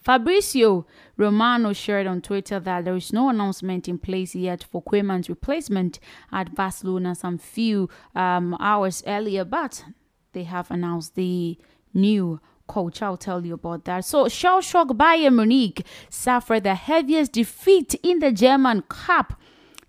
[0.00, 0.86] Fabrizio
[1.18, 5.98] Romano shared on Twitter that there is no announcement in place yet for Koeman's replacement
[6.32, 9.84] at Barcelona some few um, hours earlier, but
[10.32, 11.58] they have announced the
[11.92, 13.02] new coach.
[13.02, 14.04] I'll tell you about that.
[14.04, 19.34] So, shell shock Bayern Munich suffered the heaviest defeat in the German Cup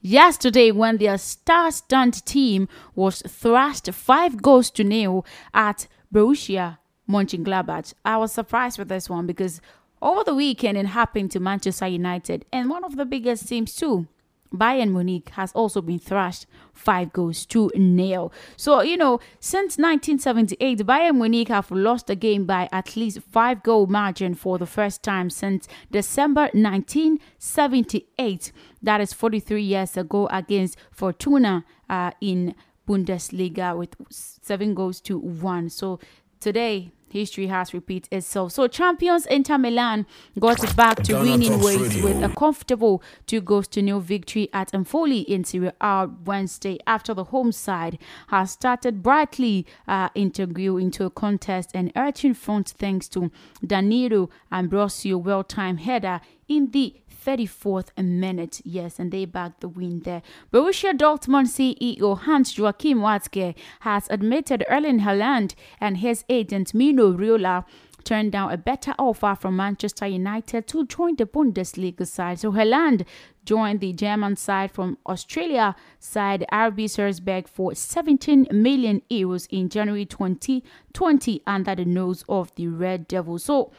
[0.02, 7.94] yesterday when their star-studded team was thrashed five goals to nil at Borussia Mönchengladbach.
[8.06, 9.62] I was surprised with this one because
[10.02, 14.08] over the weekend it happened to Manchester United and one of the biggest teams too.
[14.54, 18.32] Bayern Munich has also been thrashed five goals to nil.
[18.56, 23.62] So, you know, since 1978, Bayern Munich have lost a game by at least five
[23.64, 28.52] goal margin for the first time since December 1978.
[28.82, 32.56] That is 43 years ago against Fortuna uh, in
[32.88, 35.70] Bundesliga with seven goals to one.
[35.70, 36.00] So
[36.40, 38.52] today, history has repeated itself.
[38.52, 40.06] So champions Inter Milan
[40.40, 42.04] got back to Ghana winning ways Radio.
[42.04, 47.14] with a comfortable two goals to nil victory at Empoli in Serie A Wednesday after
[47.14, 53.08] the home side has started brightly uh, integral into a contest and urging front thanks
[53.10, 53.32] to
[53.66, 56.96] Danilo Ambrosio well-timed header in the
[57.26, 58.62] 34th minute.
[58.64, 60.22] Yes, and they backed the win there.
[60.52, 67.66] Borussia Dortmund CEO Hans Joachim Watzke has admitted Erling Haaland and his agent Mino Raiola
[68.04, 72.40] turned down a better offer from Manchester United to join the Bundesliga side.
[72.40, 73.06] So Haaland
[73.46, 80.06] joined the German side from Australia side RB Salzburg for 17 million euros in January
[80.06, 83.44] 2020 under the nose of the Red Devils.
[83.44, 83.72] So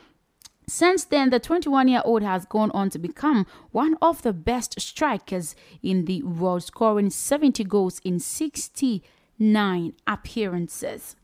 [0.70, 4.80] Since then, the 21 year old has gone on to become one of the best
[4.80, 11.16] strikers in the world, scoring 70 goals in 69 appearances.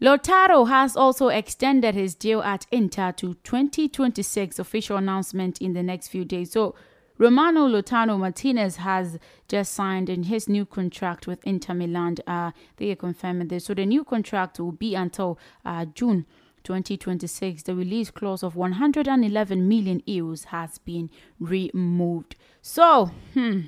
[0.00, 6.06] Lautaro has also extended his deal at Inter to 2026 official announcement in the next
[6.06, 6.52] few days.
[6.52, 6.76] So
[7.18, 12.18] Romano Lautaro Martinez has just signed in his new contract with Inter Milan.
[12.24, 13.64] Uh, they are confirming this.
[13.64, 16.24] So the new contract will be until uh, June
[16.66, 17.62] 2026.
[17.62, 22.34] The release clause of 111 million euros has been removed.
[22.60, 23.60] So, hmm,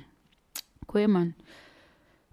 [0.85, 1.35] Koeman,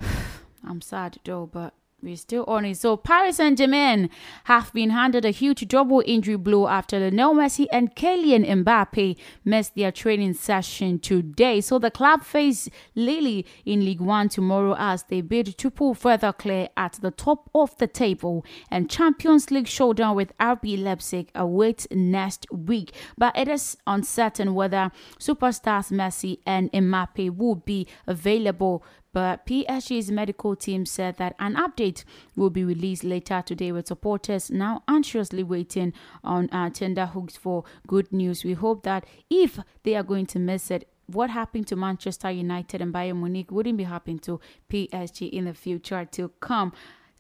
[0.66, 2.76] I'm sad though, but we're still on it.
[2.76, 4.10] So Paris Saint Germain
[4.44, 9.74] have been handed a huge double injury blow after Lionel Messi and Kylian Mbappe missed
[9.74, 11.62] their training session today.
[11.62, 16.34] So the club face Lille in League One tomorrow as they bid to pull further
[16.34, 18.44] clear at the top of the table.
[18.70, 22.92] And Champions League showdown with RB Leipzig awaits next week.
[23.16, 30.54] But it is uncertain whether superstars Messi and Mbappe will be available but PSG's medical
[30.54, 32.04] team said that an update
[32.36, 35.92] will be released later today with supporters now anxiously waiting
[36.22, 38.44] on uh, tender hooks for good news.
[38.44, 42.80] We hope that if they are going to miss it, what happened to Manchester United
[42.80, 46.72] and Bayern Munich wouldn't be happening to PSG in the future to come.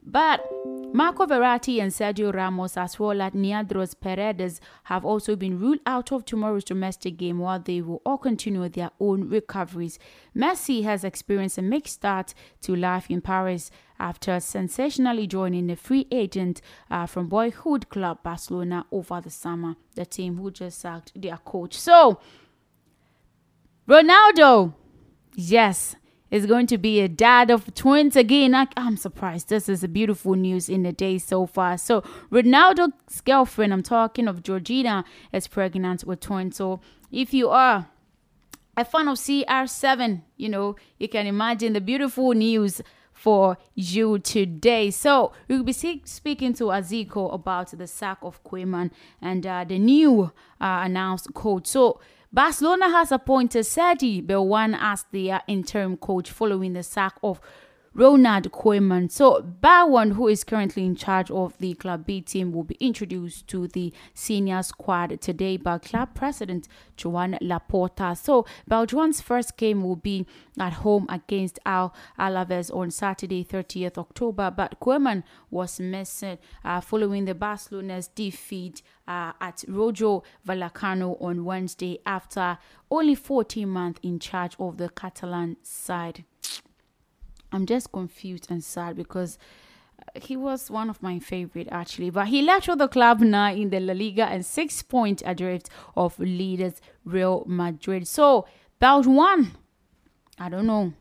[0.06, 0.48] But
[0.94, 6.12] Marco Verratti and Sergio Ramos, as well as Neandros Paredes, have also been ruled out
[6.12, 9.98] of tomorrow's domestic game while they will all continue their own recoveries.
[10.34, 16.06] Messi has experienced a mixed start to life in Paris after sensationally joining a free
[16.12, 21.38] agent uh, from boyhood club Barcelona over the summer, the team who just sacked their
[21.38, 21.76] coach.
[21.78, 22.20] So,
[23.88, 24.72] Ronaldo,
[25.34, 25.96] yes
[26.30, 28.54] is going to be a dad of twins again.
[28.54, 29.48] I, am surprised.
[29.48, 31.78] This is a beautiful news in the day so far.
[31.78, 36.56] So, Ronaldo's girlfriend, I'm talking of Georgina, is pregnant with twins.
[36.56, 36.80] So,
[37.12, 37.88] if you are
[38.76, 44.90] a fan of CR7, you know, you can imagine the beautiful news for you today.
[44.90, 48.90] So, we'll be speaking to Aziko about the sack of Koeman
[49.22, 51.68] and uh, the new uh, announced coach.
[51.68, 52.00] So,
[52.36, 57.40] Barcelona has appointed Sergi Barjuan as their interim coach following the sack of
[57.96, 59.10] Ronald Koeman.
[59.10, 63.48] So Barjuan, who is currently in charge of the Club B team, will be introduced
[63.48, 68.14] to the senior squad today by club president Joan Laporta.
[68.14, 70.26] So Barjuan's first game will be
[70.58, 74.50] at home against Al Alaves on Saturday, 30th October.
[74.50, 82.00] But Koeman was missing uh, following the Barcelona's defeat uh, at Rayo Vallecano on Wednesday
[82.04, 82.58] after
[82.90, 86.24] only 14 months in charge of the Catalan side.
[87.52, 89.38] I'm just confused and sad because
[90.00, 92.10] uh, he was one of my favorite actually.
[92.10, 95.70] But he left for the club now in the La Liga and six points adrift
[95.96, 98.06] of leaders Real Madrid.
[98.08, 98.46] So
[98.78, 99.52] about one
[100.38, 100.92] I don't know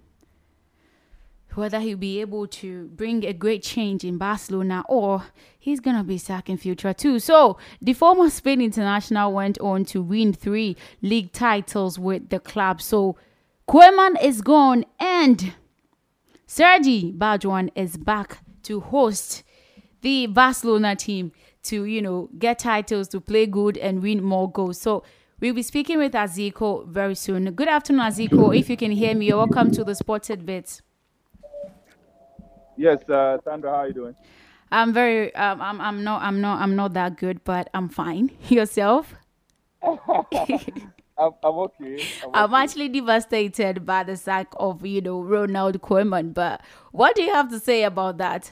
[1.56, 5.24] whether he'll be able to bring a great change in Barcelona or
[5.58, 7.20] he's gonna be sacked in future too.
[7.20, 12.82] So the former Spain international went on to win three league titles with the club.
[12.82, 13.18] So
[13.68, 15.54] Koeman is gone and
[16.48, 19.44] Sergi Barjuan is back to host
[20.02, 21.32] the Barcelona team
[21.64, 24.80] to, you know, get titles, to play good and win more goals.
[24.80, 25.04] So
[25.40, 27.52] we'll be speaking with Aziko very soon.
[27.52, 28.58] Good afternoon, Aziko.
[28.58, 30.84] If you can hear me, you're welcome to the Sport Tidbits.
[32.78, 34.16] Yes, uh, Sandra, how are you doing?
[34.72, 38.32] I'm very um, I'm I'm not I'm not I'm not that good, but I'm fine.
[38.50, 39.16] Yourself?
[41.18, 42.08] I'm, I'm okay.
[42.22, 42.54] I'm, I'm okay.
[42.54, 46.34] actually devastated by the sack of you know Ronald Koeman.
[46.34, 48.52] But what do you have to say about that?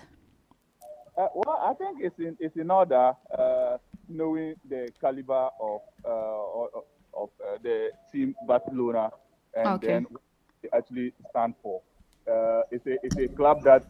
[1.18, 6.80] Uh, well, I think it's in it's in order, uh, knowing the caliber of uh,
[7.14, 9.12] of uh, the team Barcelona
[9.56, 9.80] and Okay.
[9.80, 10.22] then what
[10.64, 11.84] they actually stand for.
[12.28, 13.86] Uh, it's a it's a club that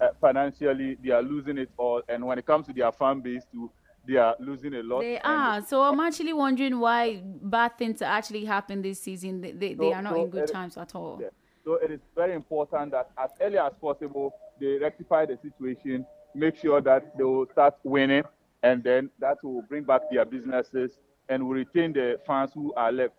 [0.00, 3.44] uh, financially they are losing it all, and when it comes to their fan base,
[3.50, 3.72] too,
[4.10, 5.00] they are losing a lot.
[5.00, 5.62] They are.
[5.62, 9.40] So I'm actually wondering why bad things actually happen this season.
[9.40, 11.18] They, they, they are not so in good it- times at all.
[11.22, 11.28] Yeah.
[11.64, 16.56] So it is very important that as early as possible they rectify the situation, make
[16.56, 18.24] sure that they will start winning,
[18.62, 22.90] and then that will bring back their businesses and will retain the fans who are
[22.90, 23.14] left.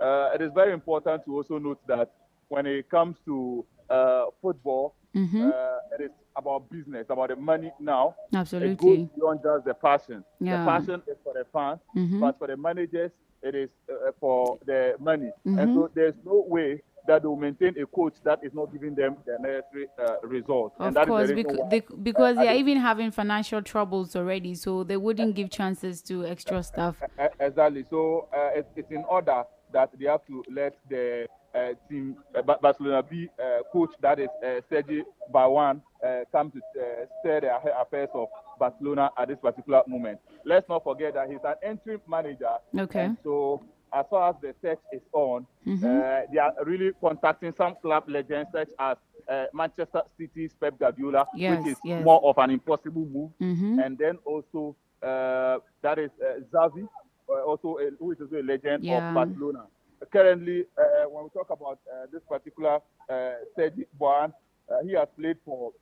[0.00, 2.08] Uh, it is very important to also note that
[2.48, 5.44] when it comes to uh, football, Mm-hmm.
[5.50, 8.14] uh, it is about business, about the money now.
[8.34, 8.72] Absolutely.
[8.72, 10.24] It goes beyond just the passion.
[10.40, 10.64] Yeah.
[10.64, 12.20] The passion is for the fans, Mhm.
[12.20, 13.10] but for the managers,
[13.42, 15.30] it is uh, for the money.
[15.46, 15.58] Mhm.
[15.60, 18.94] And so there's no way that they will maintain a coach that is not giving
[18.94, 20.74] them the necessary uh, results.
[20.80, 22.78] Of and that is the course, reason bec- why, bec- because uh, they are even
[22.78, 27.00] having financial troubles already, so they wouldn't give chances to extra staff.
[27.40, 27.84] Exactly.
[27.88, 32.42] So uh, it's, it's in order that they have to let the uh, team uh,
[32.42, 35.02] Barcelona B uh, coach, that is uh, Sergi
[35.32, 38.28] Barjuan, uh, come to uh, steer the affairs of
[38.58, 40.18] Barcelona at this particular moment.
[40.44, 42.56] Let's not forget that he's an interim manager.
[42.78, 43.00] Okay.
[43.06, 45.84] And so as far as the search is on, Mhm.
[45.84, 48.96] uh, they are really contacting some club legends such as
[49.28, 52.04] uh, Manchester City's Pep Guardiola, Yes, which is yes.
[52.04, 53.30] more of an impossible move.
[53.40, 53.84] Mhm.
[53.84, 56.86] And then also uh, that is uh, Xavi,
[57.28, 59.08] also a, who is also a legend Yeah.
[59.08, 59.66] of Barcelona.
[60.12, 64.32] Currently, uh, when we talk about uh, this particular uh, Sergi Barjuan,
[64.70, 65.72] uh, he has played for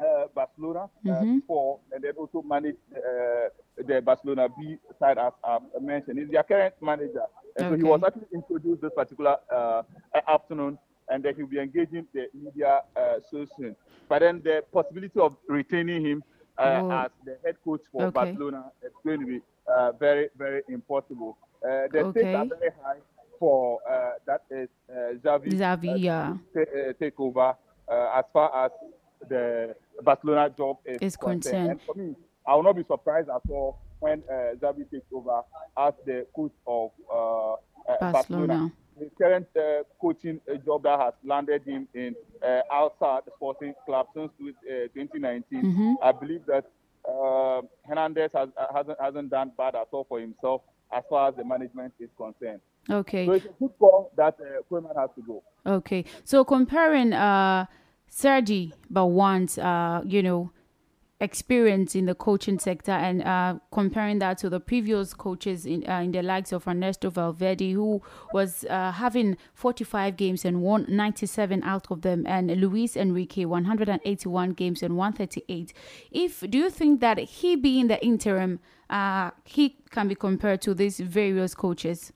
[0.00, 1.36] uh, Barcelona uh, Mhm.
[1.40, 6.18] before, and then also managed uh, the Barcelona B side, as I mentioned.
[6.18, 7.24] He's their current manager,
[7.56, 9.82] and so he was actually introduced this particular uh,
[10.28, 13.76] afternoon, and then he'll be engaging the media uh, so soon.
[14.08, 16.24] But then the possibility of retaining him
[16.58, 16.90] uh, Oh.
[17.04, 18.12] as the head coach for Okay.
[18.12, 21.38] Barcelona is going to be uh, very, very impossible.
[21.64, 22.98] Uh, the stakes are very high
[23.38, 26.34] for uh, that is uh, Xavi, Xavi, uh, yeah.
[26.54, 27.54] ta- uh, take over
[27.90, 28.70] uh, as far as
[29.28, 31.80] the Barcelona job is, Is concerned.
[31.86, 32.14] for me,
[32.46, 35.40] I will not be surprised at all when uh, Xavi takes over
[35.78, 37.56] as the coach of uh, uh,
[38.00, 38.12] Barcelona.
[38.12, 38.72] Barcelona.
[38.98, 42.14] The current uh, coaching uh, job that has landed him in
[42.46, 45.94] uh, outside the Sporting Club since uh, 2019, Mhm.
[46.02, 46.64] I believe that
[47.08, 50.62] uh, Hernandez has, hasn't, hasn't done bad at all for himself
[50.92, 52.60] as far as the management is concerned.
[52.90, 53.26] Okay.
[53.26, 55.42] So it's a good call that uh, Koeman has to go.
[55.66, 57.66] Okay, so comparing uh,
[58.08, 60.50] Sergi Barjuan's, uh, you know,
[61.20, 66.00] experience in the coaching sector and uh, comparing that to the previous coaches in uh,
[66.00, 71.62] in the likes of Ernesto Valverde, who was uh, having 45 games and won 97
[71.62, 75.72] out of them, and Luis Enrique 181 games and 138.
[76.10, 78.60] If do you think that he being the interim,
[78.90, 82.12] uh, he can be compared to these various coaches?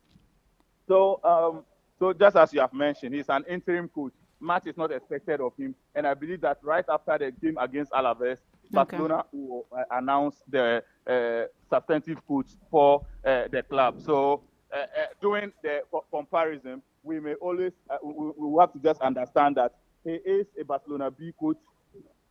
[0.88, 1.64] So, um,
[1.98, 4.12] so just as you have mentioned, he's an interim coach.
[4.40, 7.92] Much is not expected of him, and I believe that right after the game against
[7.92, 8.38] Alaves,
[8.70, 14.00] Barcelona will uh, announce the uh, substantive coach for uh, the club.
[14.00, 14.84] So, uh, uh,
[15.20, 19.72] doing the co- comparison, we may always uh, we, we have to just understand that
[20.04, 21.56] he is a Barcelona B coach.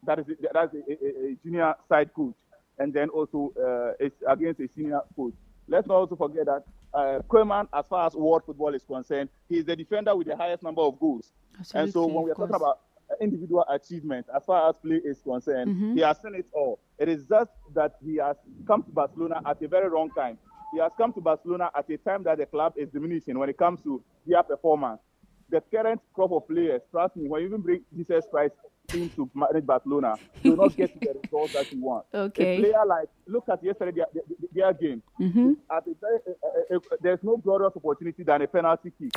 [0.06, 2.36] That is that is a, a, a junior side coach,
[2.78, 5.34] and then also uh, it's against a senior coach.
[5.68, 6.64] Let's not also forget that
[6.98, 10.36] uh, Koeman, as far as world football is concerned, he is the defender with the
[10.36, 11.32] highest number of goals.
[11.74, 12.80] and so when we are talking about
[13.10, 15.94] uh, individual achievement as far as play is concerned, Mhm.
[15.94, 16.80] he has seen it all.
[17.00, 18.36] It is just that he has
[18.66, 20.38] come to Barcelona at a very wrong time.
[20.74, 23.58] He has come to Barcelona at a time that the club is diminishing when it
[23.58, 25.02] comes to their performance.
[25.50, 28.56] The current crop of players, trust me, when you even bring Jesus Christ
[28.94, 32.06] in to manage Barcelona, you will not get the results that you want.
[32.14, 32.58] Okay.
[32.58, 34.24] A player like, look at yesterday, their, their,
[34.54, 35.04] their game.
[35.20, 35.54] Mm-hmm.
[35.70, 39.12] At a very, uh, uh, uh, there's no glorious opportunity than a penalty kick.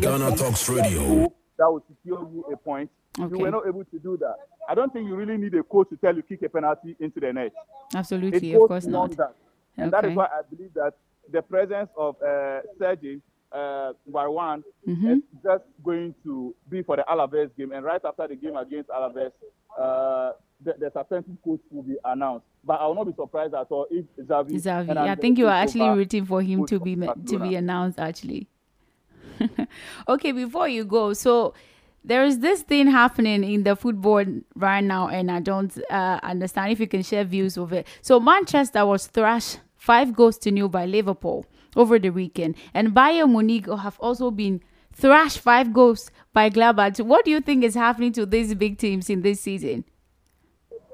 [0.00, 1.32] Ghana Talks Radio.
[1.56, 2.90] That will secure you a point.
[3.16, 4.34] You were not able to do that.
[4.68, 7.20] I don't think you really need a coach to tell you kick a penalty into
[7.20, 7.52] the net.
[7.94, 9.16] Absolutely, of course not.
[9.16, 9.34] That.
[9.76, 10.94] And that is why I believe that
[11.30, 13.20] the presence of uh, Sergi
[13.54, 15.16] uh, Barjuan Mhm.
[15.16, 17.72] is just going to be for the Alaves game.
[17.72, 19.30] And right after the game against Alaves,
[19.78, 20.32] uh,
[20.64, 22.46] the, the substantive coach will be announced.
[22.64, 24.52] But I will not be surprised at all if Xavi.
[24.60, 24.96] Xavi.
[24.96, 27.98] I think you are actually rooting for him to be ma- to be announced.
[27.98, 28.48] Actually.
[30.08, 31.54] okay, before you go, so
[32.04, 34.24] there is this thing happening in the football
[34.56, 37.86] right now, and I don't uh, understand if you can share views of it.
[38.02, 41.44] So Manchester was thrashed five goals to nil by Liverpool
[41.76, 44.60] over the weekend, and Bayern Munich have also been
[44.92, 47.00] thrashed five goals by Gladbach.
[47.04, 49.84] What do you think is happening to these big teams in this season?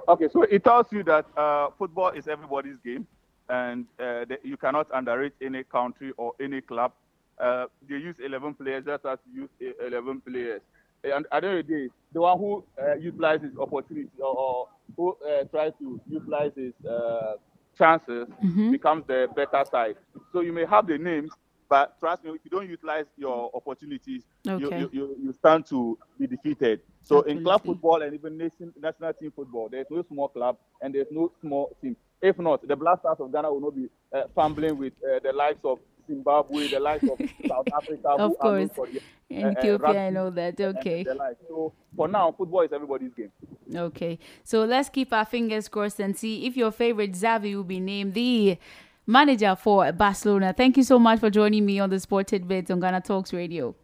[0.08, 3.06] Okay, so it tells you that uh, football is everybody's game,
[3.48, 6.92] and uh, that you cannot underrate any country or any club.
[7.38, 10.60] Uh, they use 11 players just as you use e- 11 players.
[11.04, 14.68] And at the end of the day, the one who uh, utilizes opportunity or, or
[14.96, 17.34] who uh, tries to utilize his uh,
[17.78, 18.72] chances Mhm.
[18.72, 19.96] becomes the better side.
[20.32, 21.32] So you may have the names,
[21.68, 24.80] but trust me, if you don't utilize your opportunities, you, Okay.
[24.80, 26.80] you, you, you stand to be defeated.
[27.02, 30.94] So in club football and even nation, national team football, there's no small club and
[30.94, 31.96] there's no small team.
[32.22, 35.32] If not, the Black Stars of Ghana will not be uh, fumbling with uh, the
[35.32, 37.18] likes of Zimbabwe, the likes of
[37.48, 38.70] South Africa, Of who course.
[39.30, 40.60] their, uh, uh, Ethiopia, I know that.
[40.60, 41.06] Okay.
[41.48, 43.32] So for now, football is everybody's game.
[43.74, 47.78] Okay, so let's keep our fingers crossed and see if your favorite Xavi will be
[47.78, 48.58] named the
[49.06, 50.52] manager for Barcelona.
[50.56, 53.74] Thank you so much for joining me on the Sport Tidbits on Ghana Talks Radio.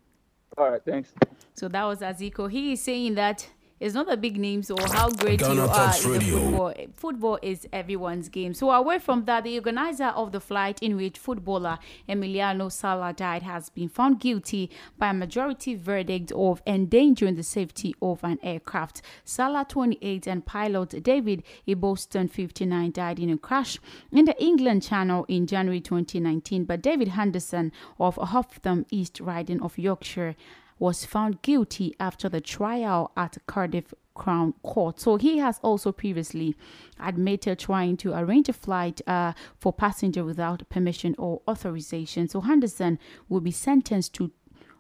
[0.59, 1.13] All right, thanks.
[1.55, 2.51] So that was Aziko.
[2.51, 3.49] He is saying that
[3.79, 6.39] it's not the big names or how great Ghana you are Talks in Radio.
[6.39, 6.75] football.
[6.97, 8.55] Football is everyone's game.
[8.55, 13.43] So away from that, the organizer of the flight in which footballer Emiliano Sala died
[13.43, 19.03] has been found guilty by a majority verdict of endangering the safety of an aircraft.
[19.25, 23.79] Sala, 28, and pilot David Ibbotson, 59, died in a crash
[24.11, 26.65] in the England Channel in January 2019.
[26.65, 30.35] But David Henderson of Hotham East Riding of Yorkshire
[30.79, 34.99] was found guilty after the trial at Cardiff Crown Court.
[35.01, 36.57] So he has also previously
[36.99, 42.29] admitted trying to arrange a flight uh, for passenger without permission or authorization.
[42.29, 42.99] So Henderson
[43.29, 44.33] will be sentenced to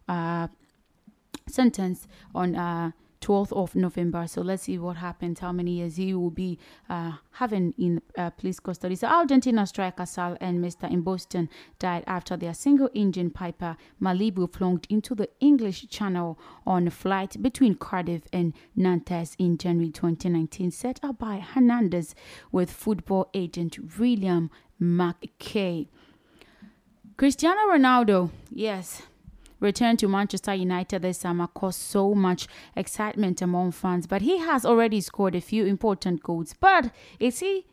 [0.08, 0.48] uh,
[1.48, 2.90] sentenced on uh,
[3.20, 4.26] 12th of November.
[4.26, 6.58] So let's see what happens, how many years he will be
[6.88, 8.94] uh, having in uh, police custody.
[8.96, 10.90] So Argentina striker Sala and Mr.
[10.90, 11.48] Ibbotson
[11.78, 17.40] died after their single engine Piper Malibu plunged into the English Channel on a flight
[17.42, 22.16] between Cardiff and Nantes in January 2019, set up by Henderson
[22.52, 24.50] with football agent William
[24.80, 25.88] McKay.
[27.16, 29.02] Cristiano Ronaldo, yes,
[29.60, 34.64] returned to Manchester United this summer caused so much excitement among fans, but he has
[34.64, 36.54] already scored a few important goals.
[36.58, 37.66] But is he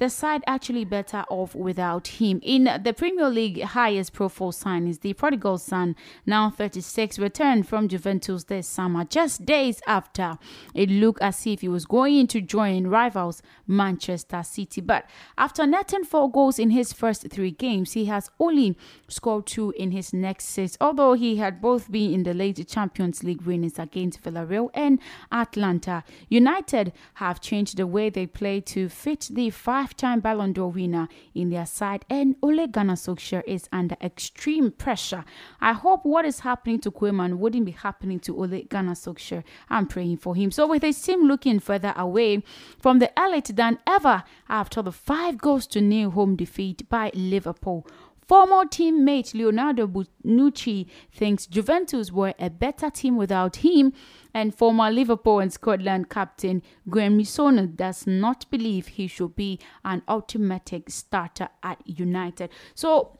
[0.00, 2.40] the side actually better off without him?
[2.42, 5.94] In the Premier League highest profile signings, the prodigal son,
[6.24, 10.38] now 36, returned from Juventus this summer, just days after
[10.74, 14.80] it looked as if he was going to join rivals Manchester City.
[14.80, 15.04] But
[15.36, 19.90] after netting four goals in his first three games, he has only scored two in
[19.90, 24.22] his next six, although he had both been in the late Champions League winners against
[24.22, 24.98] Villarreal and
[25.30, 26.04] Atalanta.
[26.30, 29.50] United have changed the way they play to fit the
[29.90, 35.24] five-time Ballon d'Or winner in their side, and Ole Gunnar Solskjaer is under extreme pressure.
[35.60, 39.42] I hope what is happening to Koeman wouldn't be happening to Ole Gunnar Solskjaer.
[39.68, 40.52] I'm praying for him.
[40.52, 42.44] So with his team looking further away
[42.78, 47.84] from the elite than ever after the five goals to nil home defeat by Liverpool.
[48.30, 53.92] Former teammate Leonardo Bonucci thinks Juventus were a better team without him,
[54.32, 60.02] and former Liverpool and Scotland captain Graeme Souness does not believe he should be an
[60.06, 62.50] automatic starter at United.
[62.76, 63.18] So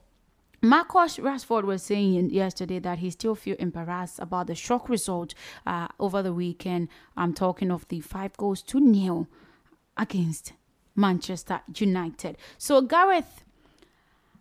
[0.63, 5.35] Marcus Rashford was saying yesterday that he still feel embarrassed about the shock result
[5.67, 6.87] uh, over the weekend.
[7.17, 9.27] I'm talking of the five goals to nil
[9.97, 10.53] against
[10.95, 12.39] Manchester United.
[12.59, 13.45] So Gareth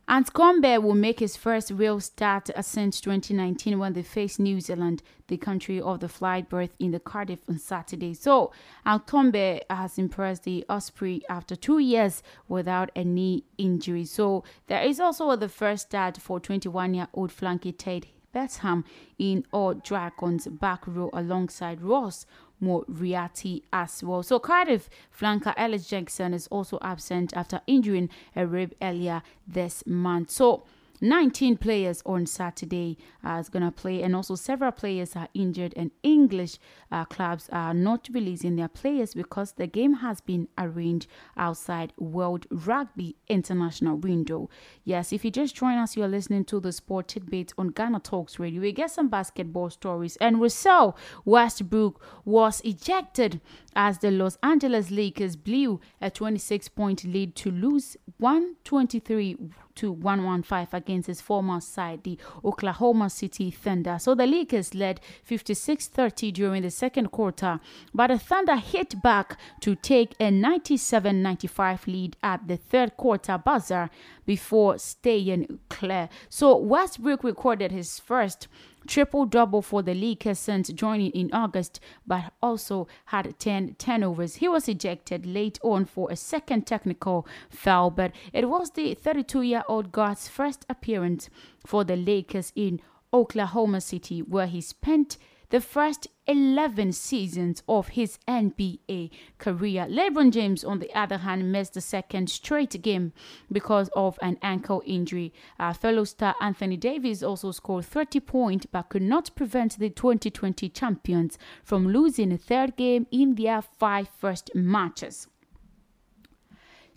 [0.09, 5.37] Anscombe will make his first real start since 2019 when they face New Zealand, the
[5.37, 8.15] country of the flight berth in the Cardiff on Saturday.
[8.15, 8.51] So
[8.87, 14.03] Anscombe has impressed the Osprey after two years without a knee injury.
[14.03, 18.85] So there is also the first start for 21-year-old flanker Taine Basham
[19.19, 22.25] in All Dragons back row alongside Ross
[22.59, 24.23] Moriarty as well.
[24.23, 30.31] So Cardiff flanker Ellis Jackson is also absent after injuring a rib earlier this month.
[30.31, 30.63] So
[31.01, 35.73] 19 players on Saturday uh, is going to play, and also several players are injured,
[35.75, 36.57] and English
[36.91, 42.45] uh, clubs are not releasing their players because the game has been arranged outside World
[42.51, 44.49] Rugby International window.
[44.83, 48.39] Yes, if you just join us, you're listening to the Sport Tidbit on Ghana Talks
[48.39, 48.61] Radio.
[48.61, 53.41] We get some basketball stories, and Russell Westbrook was ejected
[53.75, 59.37] as the Los Angeles Lakers blew a 26 point lead to lose 123
[59.79, 63.97] to 115 against his former side, the Oklahoma City Thunder.
[63.97, 67.61] So the Lakers led 56 30 during the second quarter,
[67.93, 73.37] but the Thunder hit back to take a 97 95 lead at the third quarter
[73.37, 73.89] buzzer
[74.25, 76.09] before staying clear.
[76.27, 78.49] So Westbrook recorded his first
[78.89, 84.35] triple double for the Lakers since joining in August, but also had 10 turnovers.
[84.35, 89.43] He was ejected late on for a second technical foul, but it was the 32
[89.43, 91.29] year old guard's first appearance
[91.65, 92.81] for the Lakers in
[93.13, 95.17] Oklahoma City, where he spent
[95.49, 99.87] the first 11 seasons of his NBA career.
[99.89, 103.13] LeBron James, on the other hand, missed the second straight game
[103.51, 105.33] because of an ankle injury.
[105.59, 110.69] Uh, fellow star Anthony Davis also scored 30 points but could not prevent the 2020
[110.69, 115.27] champions from losing a third game in their five first matches.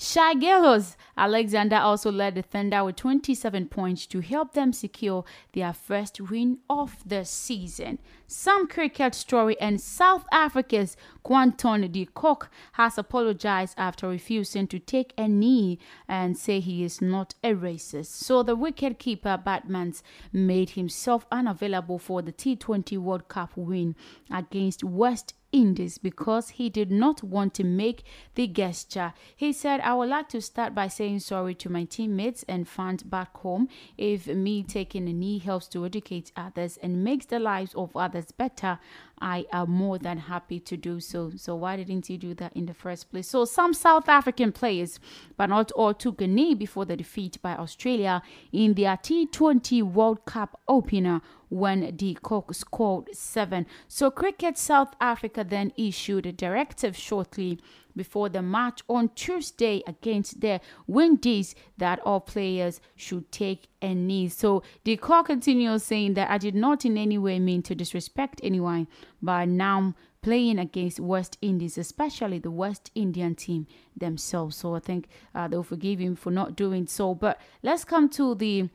[0.05, 6.21] Shai Gilgeous-Alexander also led the Thunder with 27 points to help them secure their first
[6.21, 8.01] win of the season.
[8.33, 15.13] Some cricket story and South Africa's Quinton de Kock has apologized after refusing to take
[15.19, 15.79] a knee
[16.09, 18.07] and say he is not a racist.
[18.07, 19.93] So the wicketkeeper batsman
[20.33, 23.97] made himself unavailable for the T20 World Cup win
[24.31, 28.05] against West Indies because he did not want to make
[28.35, 29.13] the gesture.
[29.37, 33.03] He said, I would like to start by saying sorry to my teammates and fans
[33.03, 33.69] back home.
[33.99, 38.22] If me taking a knee helps to educate others and makes the lives of others
[38.31, 38.79] better,
[39.21, 41.33] I am more than happy to do so.
[41.37, 43.29] So why didn't you do that in the first place?
[43.29, 45.01] So some South African players,
[45.37, 50.25] but not all, took a knee before the defeat by Australia in their T20 World
[50.27, 53.67] Cup opener when de Kock scored seven.
[53.87, 57.59] So Cricket South Africa then issued a directive shortly
[57.97, 64.29] before the match on Tuesday against the Windies that all players should take a knee.
[64.29, 68.41] So the call continues saying that I did not in any way mean to disrespect
[68.43, 68.89] anyone,
[69.21, 73.67] but now playing against West Indies, especially the West Indian team
[73.97, 74.57] themselves.
[74.57, 77.15] So I think uh, they'll forgive him for not doing so.
[77.15, 78.69] But let's come to the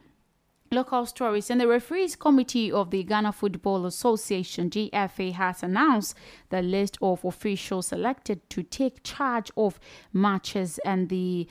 [0.69, 1.49] Local stories.
[1.49, 6.15] And the referees committee of the Ghana Football Association GFA has announced
[6.49, 9.79] the list of officials selected to take charge of
[10.11, 11.47] matches and the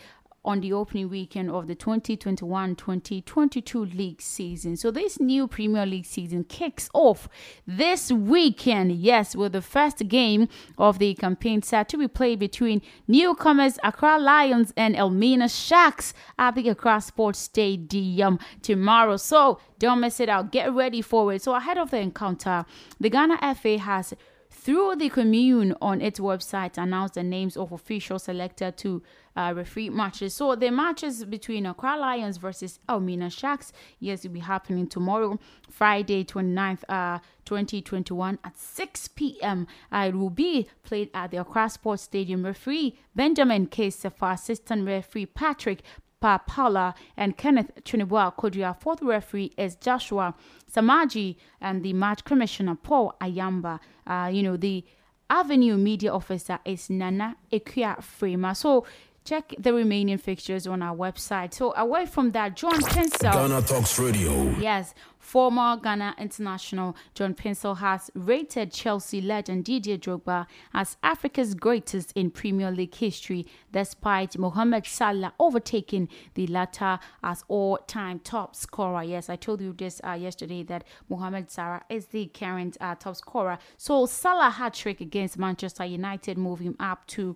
[0.47, 4.77] on the opening weekend of the 2021-2022 league season.
[4.77, 7.29] So this new Premier League season kicks off
[7.67, 8.93] this weekend.
[8.93, 14.19] Yes, with the first game of the campaign set to be played between newcomers Accra
[14.19, 19.17] Lions and Elmina Sharks at the Accra Sports Stadium tomorrow.
[19.17, 20.53] So don't miss it out.
[20.53, 21.43] Get ready for it.
[21.43, 22.65] So ahead of the encounter,
[23.01, 24.15] the Ghana FA has
[24.51, 29.01] through the commune on its website announced the names of officials selected to
[29.37, 30.35] uh, referee matches.
[30.35, 35.39] So the matches between Accra Lions versus Elmina Sharks, yes, will be happening tomorrow,
[35.71, 39.67] Friday 29th, uh, 2021 at 6 p.m.
[39.93, 42.45] Uh, it will be played at the Accra Sports Stadium.
[42.45, 43.89] Referee Benjamin K.
[43.89, 45.83] Sefa, assistant referee Patrick
[46.23, 48.79] Papala and Kenneth Chunibwa Kodria.
[48.81, 50.35] Fourth referee is Joshua
[50.73, 53.81] Samaji and the match commissioner Paul Ayamba.
[54.07, 54.85] Uh, you know, the
[55.29, 58.57] Avenue media officer is Nana Ekia Frema.
[58.57, 58.87] So
[59.27, 61.53] check the remaining fixtures on our website.
[61.53, 63.33] So away from that, John Paintsil.
[63.33, 64.55] Ghana Talks Radio.
[64.59, 72.13] Yes, former Ghana international John Paintsil has rated Chelsea legend Didier Drogba as Africa's greatest
[72.13, 79.03] in Premier League history, despite Mohamed Salah overtaking the latter as all-time top scorer.
[79.03, 83.17] Yes, I told you this uh, yesterday that Mohamed Salah is the current uh, top
[83.17, 83.59] scorer.
[83.77, 87.35] So Salah hat trick against Manchester United, moving up to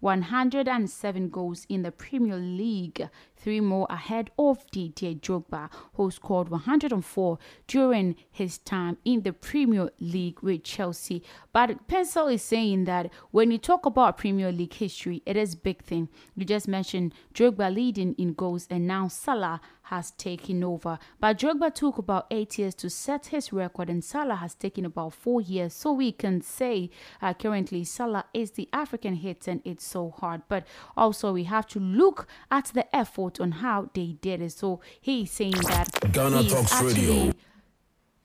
[0.00, 3.08] 107 goals in the Premier League,
[3.42, 9.90] three more ahead of Didier Drogba, who scored 104 during his time in the Premier
[9.98, 11.22] League with Chelsea.
[11.52, 15.82] But Paintsil is saying that when you talk about Premier League history, it is big
[15.82, 16.08] thing.
[16.36, 19.60] You just mentioned Drogba leading in goals, and now Salah
[19.90, 20.98] has taken over.
[21.18, 25.14] But Drogba took about eight years to set his record, and Salah has taken about
[25.14, 25.74] four years.
[25.74, 30.42] So we can say uh, currently Salah is the African hit, and it's so hard.
[30.48, 30.64] But
[30.96, 34.52] also we have to look at the effort on how they did it.
[34.52, 37.32] So he's saying that Ghana he's Talks actually Radio.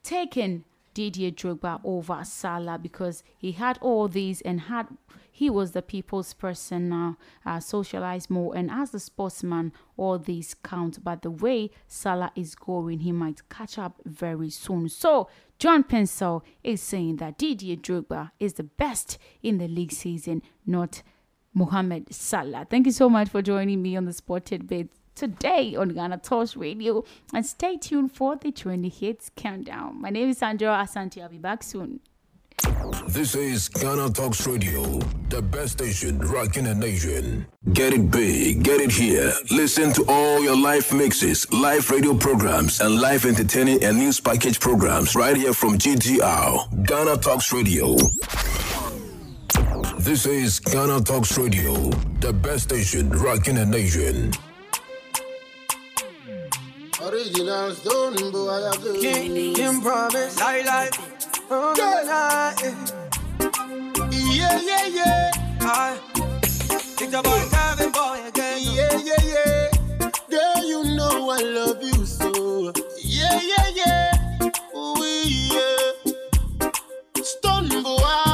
[0.03, 4.87] taken Didier Drogba over Salah because he had all these and had
[5.29, 10.55] he was the people's person now, uh, socialized more, and as a sportsman, all these
[10.63, 11.03] count.
[11.03, 14.87] But the way Salah is going, he might catch up very soon.
[14.87, 15.27] So
[15.59, 21.03] John Paintsil is saying that Didier Drogba is the best in the league season, not
[21.55, 22.67] Mohamed Salah.
[22.69, 26.55] Thank you so much for joining me on the Sport Tidbit today on Ghana Talks
[26.55, 27.03] Radio.
[27.33, 29.99] And stay tuned for the 20 hits countdown.
[30.01, 31.23] My name is Sandra Asante.
[31.23, 32.01] I'll be back soon.
[33.07, 34.83] This is Ghana Talks Radio,
[35.29, 37.45] the best station rocking the nation.
[37.73, 39.33] Get it big, get it here.
[39.51, 44.59] Listen to all your live mixes, live radio programs, and live entertaining and news package
[44.59, 46.85] programs right here from GTR.
[46.87, 47.95] Ghana Talks Radio.
[49.93, 51.73] This is Ghana Talks Radio,
[52.19, 54.31] the best station rocking the nation.
[57.01, 58.99] Original Stonebwoy, I go.
[58.99, 60.89] King, King promise, lie, lie.
[61.51, 62.53] Oh, yeah.
[64.11, 65.31] Yeah, yeah, yeah.
[65.61, 65.97] I,
[67.01, 68.59] it's about having boy again.
[68.61, 70.09] Yeah, yeah, yeah.
[70.29, 72.73] Girl, you know I love you so.
[73.01, 74.49] Yeah, yeah, yeah.
[74.75, 76.13] Ooh, yeah.
[77.17, 78.01] Stonebwoy.
[78.03, 78.24] Ah.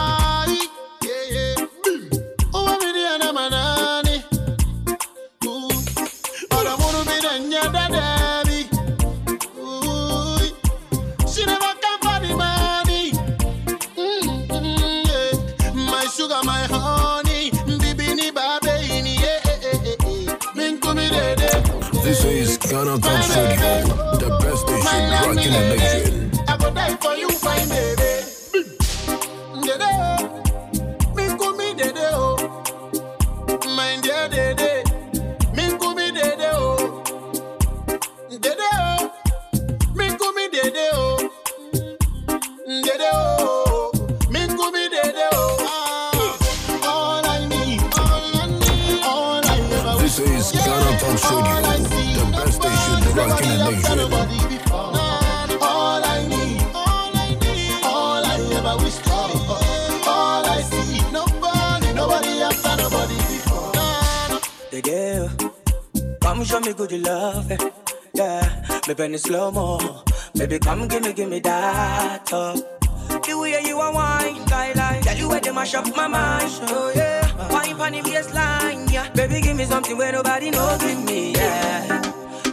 [22.91, 26.00] The best station rocking the nation.
[69.21, 69.77] Slow mo,
[70.33, 72.57] baby come give me, give me that top.
[73.23, 76.91] The way you are wine, guy Tell you where they mash up my mind, oh
[76.95, 77.49] yeah.
[77.51, 79.09] Wine pon the baseline, yeah.
[79.13, 82.01] Baby give me something where nobody know give me, yeah.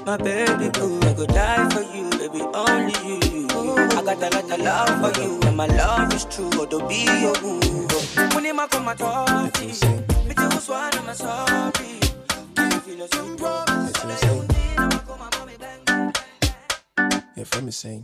[0.05, 3.49] My baby boo, I go die for you, baby only you.
[3.97, 6.89] I got a lot of love for you, and my love is true, oh don't
[6.89, 7.61] be your boo.
[8.35, 12.01] When you come my talk, me you swan, I'm sorry.
[12.59, 14.58] You feel so promise,
[17.39, 18.01] yɛfrɛ me sɛn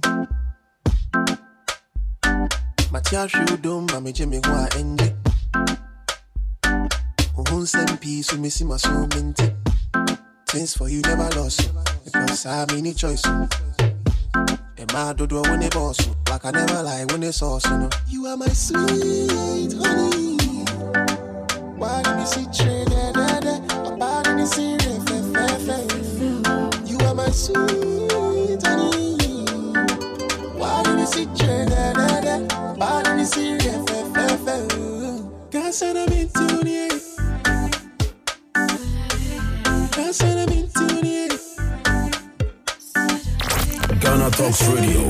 [2.93, 5.09] mate ahwe dom ma megye me ho a ɛngye
[7.35, 9.47] wo ho nsɛm pii so mesi ma so mente
[10.47, 11.61] things for you never lost
[12.05, 13.27] because saa meni choice
[14.83, 17.89] ɛmaa dodoɔ wo ne bɔɔso like I never lie wo ne sauce no.
[18.09, 20.65] You are my sweet honey.
[21.77, 24.59] Why did you see trade about fe
[25.67, 25.79] fe.
[26.87, 29.14] You are my sweet honey
[31.05, 32.37] you see trade da da.
[33.87, 34.57] Fe fe fe
[44.01, 45.03] Ghana Talks Radio,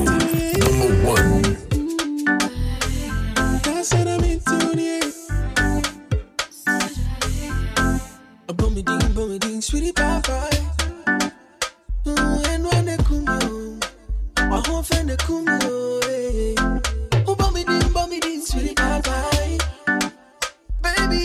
[0.61, 1.43] number one.
[3.63, 5.01] Cause I'm in tune yeah
[8.49, 10.54] A bummy ding, bummy ding, sweetie pie pie.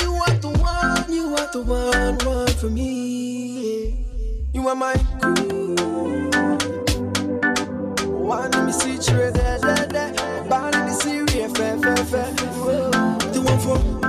[0.02, 4.06] You are the one, you are the one, one for me.
[4.52, 5.76] You are my queen.
[8.26, 8.50] One.
[13.32, 13.99] The one for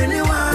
[0.00, 0.47] and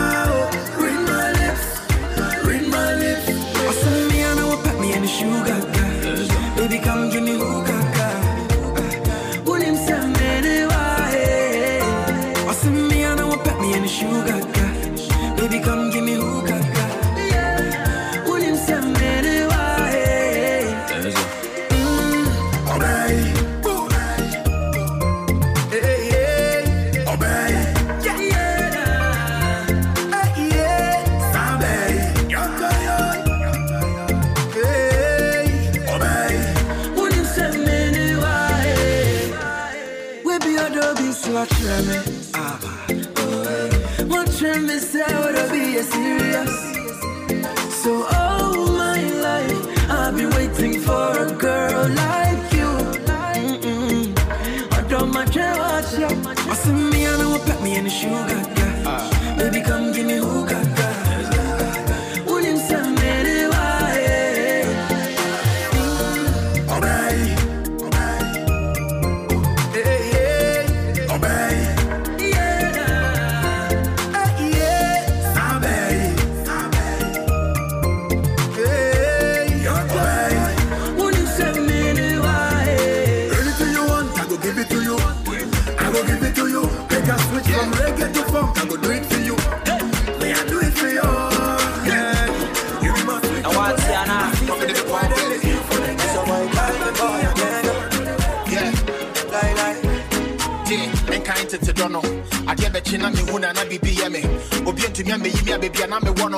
[104.03, 104.67] na be be me.
[104.67, 106.33] Obi and to me, me, me, baby, and I'm a one.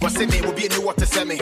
[0.00, 1.38] Was say me, will be in the water semi.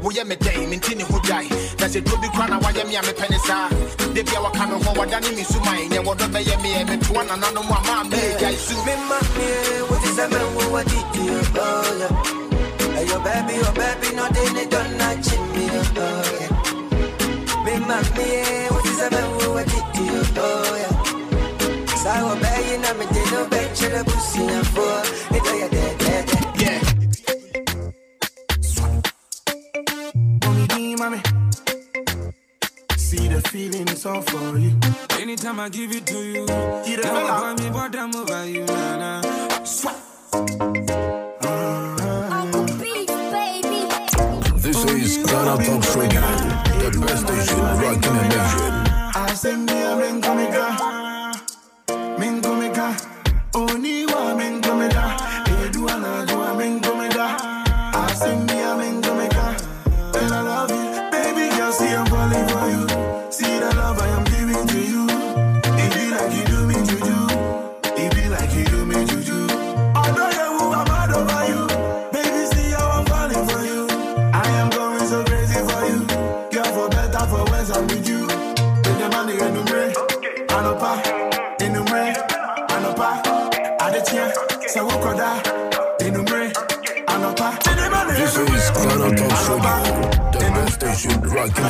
[0.00, 1.44] woyɛ me dɛn mente ne ho gyae
[1.78, 3.68] na sɛ duro bi kora na woayɛ me a mepɛ ne saa
[4.14, 7.78] da bia waka me ho wɔdane me suman neɛ wɔdɔ bɛyɛ meɛ metoa nananom a
[7.86, 9.48] maa meɛgyae su Mema me,
[9.90, 12.94] what is a man who what did you oh, oh yeah.
[12.94, 16.52] Hey, your baby, your baby, no they they don't not cheat me oh yeah.
[17.66, 18.28] Mema me,
[18.72, 21.09] what is a man who what did oh yeah.
[26.58, 26.80] Yeah.
[30.98, 31.20] Mommy.
[32.96, 34.72] See the feeling it's all for you.
[35.20, 36.40] Anytime I give it to you,
[36.86, 37.40] You the never fella.
[37.40, 39.64] find me but I'm over you, nah, nah.
[39.64, 39.96] Swat.
[44.56, 48.72] This is Ghana Talks Radio, the best station rocking the nation.
[49.16, 50.66] I sing me a men comega.
[50.78, 50.99] Men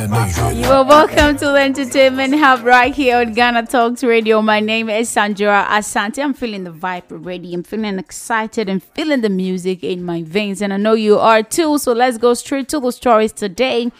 [0.01, 4.41] You are welcome to the Entertainment Hub right here on Ghana Talks Radio.
[4.41, 6.23] My name is Sandra Asante.
[6.23, 7.53] I'm feeling the vibe already.
[7.53, 11.43] I'm feeling excited and feeling the music in my veins, and I know you are
[11.43, 11.77] too.
[11.77, 13.91] So let's go straight to the stories today.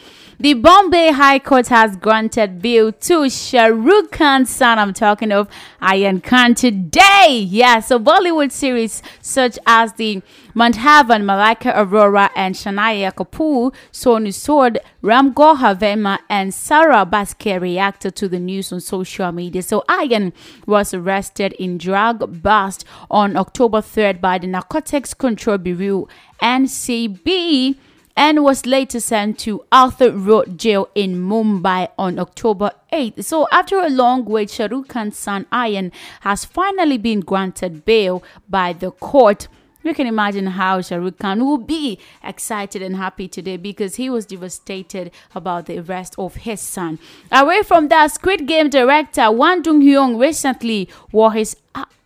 [0.42, 4.76] The Bombay High Court has granted bail to Shah Rukh Khan's son.
[4.76, 5.48] I'm talking of
[5.80, 7.46] Aryan Khan today.
[7.48, 10.20] Yeah, so Bollywood series such as the
[10.56, 18.16] Madhavan, Malaika Arora, and Shanaya Kapoor, Sonu Sood, Ram Gopal Varma, and Swara Bhasker reacted
[18.16, 19.62] to the news on social media.
[19.62, 20.32] So Aryan
[20.66, 26.08] was arrested in drug bust on October 3rd by the Narcotics Control Bureau
[26.42, 27.76] NCB
[28.16, 33.24] and was later sent to Arthur Road Jail in Mumbai on October 8th.
[33.24, 38.22] So, after a long wait, Shah Rukh Khan's son Aryan has finally been granted bail
[38.48, 39.48] by the court.
[39.82, 44.08] You can imagine how Shah Rukh Khan will be excited and happy today because he
[44.08, 47.00] was devastated about the arrest of his son.
[47.32, 51.56] Away from that, Squid Game director Hwang Dong-hyuk recently wore his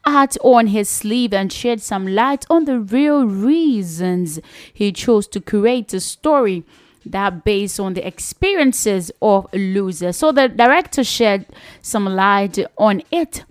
[0.06, 4.40] art on his sleeve and shed some light on the real reasons
[4.72, 6.64] he chose to create a story
[7.04, 10.16] that based on the experiences of losers.
[10.16, 11.46] So the director shed
[11.82, 13.44] some light on it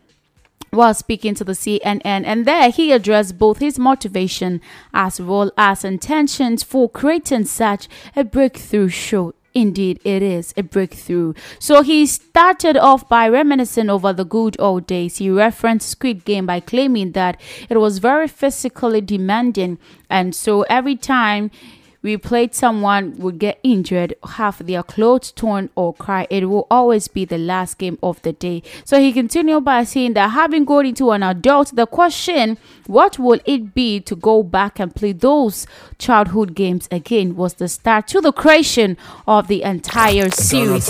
[0.71, 4.59] while speaking to the CNN, and there he addressed both his motivation
[4.93, 9.33] as well as intentions for creating such a breakthrough show.
[9.55, 11.33] Indeed, it is a breakthrough.
[11.59, 15.17] So he started off by reminiscing over the good old days.
[15.17, 17.39] He referenced Squid Game by claiming that
[17.69, 19.77] it was very physically demanding,
[20.09, 21.51] and so every time
[22.05, 27.07] we played someone would get injured, have their clothes torn or cry, it will always
[27.07, 28.61] be the last game of the day.
[28.83, 33.39] So he continued by saying that having gone into an adult, the question, what will
[33.45, 35.65] it be to go back and play those
[35.97, 38.97] childhood games again, was the start to the creation
[39.27, 40.85] of the entire series.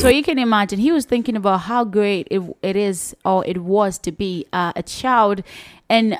[0.00, 3.58] So you can imagine he was thinking about how great it, it is or it
[3.58, 5.42] was to be uh, a child
[5.88, 6.18] and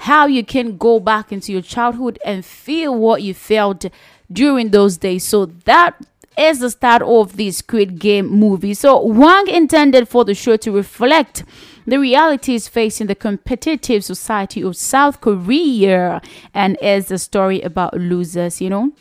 [0.00, 3.84] how you can go back into your childhood and feel what you felt
[4.32, 5.24] during those days.
[5.24, 5.94] So that
[6.38, 8.72] is the start of this Squid Game movie.
[8.72, 11.44] So Hwang intended for the show to reflect
[11.86, 16.22] the realities facing the competitive society of South Korea
[16.54, 18.92] and is a story about losers, you know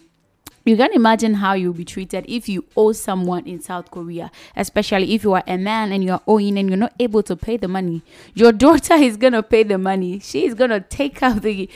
[0.70, 5.16] you can imagine how you'll be treated if you owe someone in South Korea, especially
[5.16, 7.68] if you are a man and you're owing and you're not able to pay the
[7.68, 8.04] money.
[8.36, 10.20] Your daughter is gonna pay the money.
[10.20, 11.70] She is gonna take out the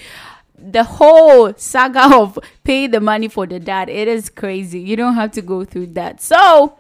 [0.55, 3.89] the whole saga of pay the money for the dad.
[3.89, 4.79] It is crazy.
[4.79, 6.21] You don't have to go through that.
[6.21, 6.77] So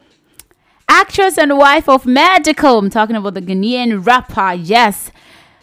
[0.87, 5.11] actress and wife of Medikal, I'm talking about the Ghanaian rapper, yes,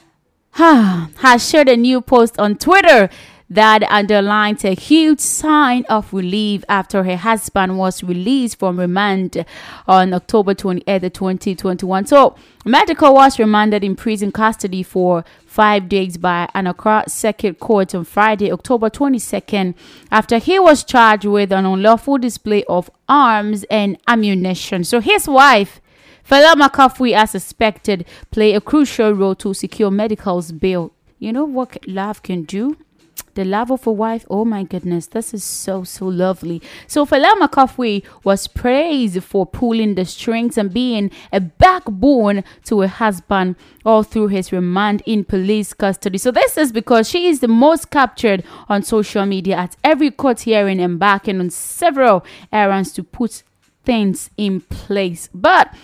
[0.53, 3.09] has shared a new post on Twitter
[3.51, 9.45] that underlines a huge sign of relief after her husband was released from remand
[9.89, 12.07] on October 28, 2021.
[12.07, 17.93] So, Medikal was remanded in prison custody for five days by an Accra Circuit Court
[17.93, 19.75] on Friday, October 22nd,
[20.13, 24.85] after he was charged with an unlawful display of arms and ammunition.
[24.85, 25.81] So, his wife,
[26.23, 30.93] Fella Makafui, as suspected, played a crucial role to secure Medikal's bail.
[31.19, 32.77] You know what love can do?
[33.35, 34.27] The love of a wife.
[34.29, 36.61] Oh my goodness, this is so so lovely.
[36.87, 42.89] So Fella Makafui was praised for pulling the strings and being a backbone to her
[42.89, 46.19] husband all through his remand in police custody.
[46.19, 50.41] So this is because she is the most captured on social media at every court
[50.41, 53.43] hearing, embarking on several errands to put
[53.85, 55.29] things in place.
[55.33, 55.75] But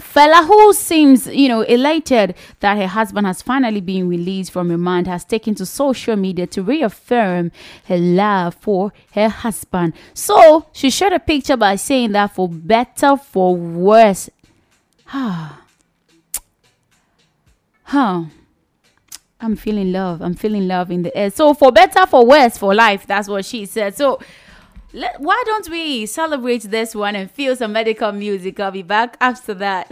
[0.00, 5.08] Fella, who seems, you know, elated that her husband has finally been released from remand,
[5.08, 7.50] has taken to social media to reaffirm
[7.86, 9.92] her love for her husband.
[10.14, 14.30] So she shared a picture by saying that for better, for worse.
[15.12, 15.62] Ah.
[17.82, 18.24] huh.
[19.40, 20.20] I'm feeling love.
[20.20, 21.30] I'm feeling love in the air.
[21.30, 23.06] So for better, for worse, for life.
[23.06, 23.96] That's what she said.
[23.96, 24.20] So
[24.92, 28.58] let, why don't we celebrate this one and feel some Medikal music?
[28.58, 29.90] I'll be back after that.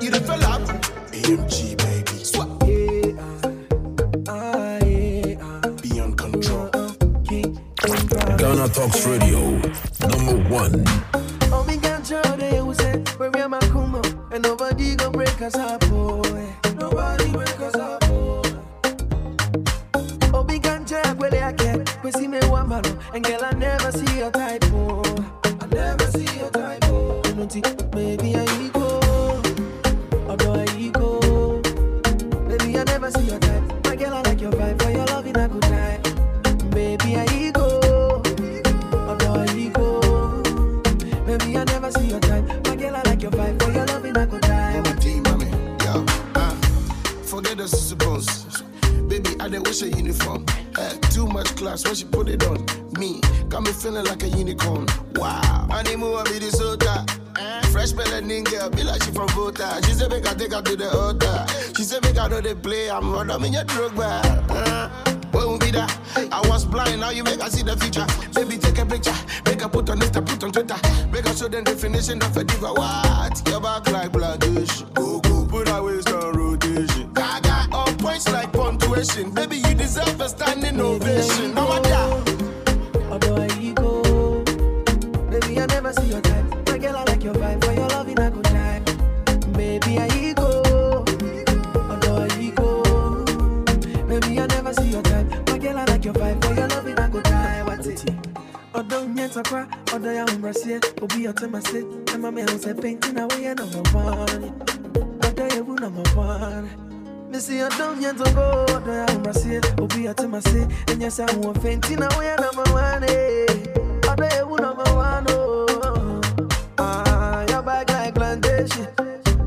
[0.00, 0.60] You the fella?
[1.10, 2.24] AMG, baby.
[2.24, 2.58] Swap.
[5.82, 6.70] Beyond control.
[8.36, 9.40] Ghana Talks Radio,
[10.08, 11.21] number one.
[15.42, 16.54] Break us up, boy.
[16.78, 18.42] Nobody break us up, boy.
[21.18, 22.84] Where they get, we see me one man,
[51.72, 52.58] class when she put it on.
[52.98, 54.86] Me, got me feeling like a unicorn.
[55.14, 55.66] Wow.
[55.70, 57.04] I be the soda.
[57.72, 59.80] Fresh melanin girl, be like she from Volta.
[59.86, 61.46] She said, make I take her to the altar.
[61.74, 62.90] She said, make I know they play.
[62.90, 64.20] I'm running in your drug bar.
[64.50, 64.88] Uh,
[65.32, 65.90] what will be that?
[66.30, 68.06] I was blind, now you make I see the future.
[68.34, 69.16] Baby, take a picture.
[69.46, 70.76] Make I put on Insta, put on Twitter.
[71.10, 72.72] Make I show them definition of a diva.
[72.74, 73.48] What?
[73.48, 74.40] Your back like blood.
[74.94, 76.21] Go, go, put our waist on
[79.02, 81.54] Baby, you deserve a standing ovation.
[81.54, 82.22] No matter.
[83.10, 84.44] Although I go,
[85.28, 86.68] baby, I never see your type.
[86.68, 87.64] My girl, I like your vibe.
[87.64, 88.84] For your love in a good time.
[89.54, 91.04] Baby, I go,
[91.90, 93.24] although I go,
[94.06, 95.48] baby, I never see your type.
[95.50, 96.44] My girl, I like your vibe.
[96.44, 97.66] For your love in a good time.
[97.66, 98.08] What's it?
[98.72, 101.84] Although nyeta kwa, although ya umbrasie, obi otemase,
[102.14, 104.52] ema me house painting away ya number one.
[105.24, 106.91] Although wu number one.
[107.32, 111.62] Missy, I don't yet to go, although ya umbrasie, obi otemase, and yes, I want
[111.62, 113.04] painting away ya number one.
[113.04, 113.46] eh.
[114.06, 116.20] Although ya wu number one, oh.
[116.78, 118.86] Ah, your back like plantation,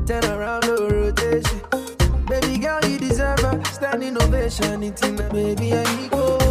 [0.04, 1.60] turn around, no rotation.
[2.28, 4.82] Baby girl, you deserve a standing ovation.
[4.82, 6.45] It's in the baby, I go.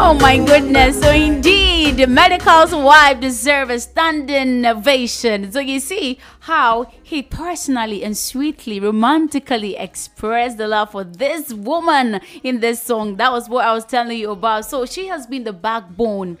[0.00, 1.00] Oh my goodness.
[1.00, 5.50] So indeed, Medikal's wife deserves a standing ovation.
[5.50, 12.20] So you see how he personally and sweetly, romantically expressed the love for this woman
[12.44, 13.16] in this song.
[13.16, 14.66] That was what I was telling you about.
[14.66, 16.38] So she has been the backbone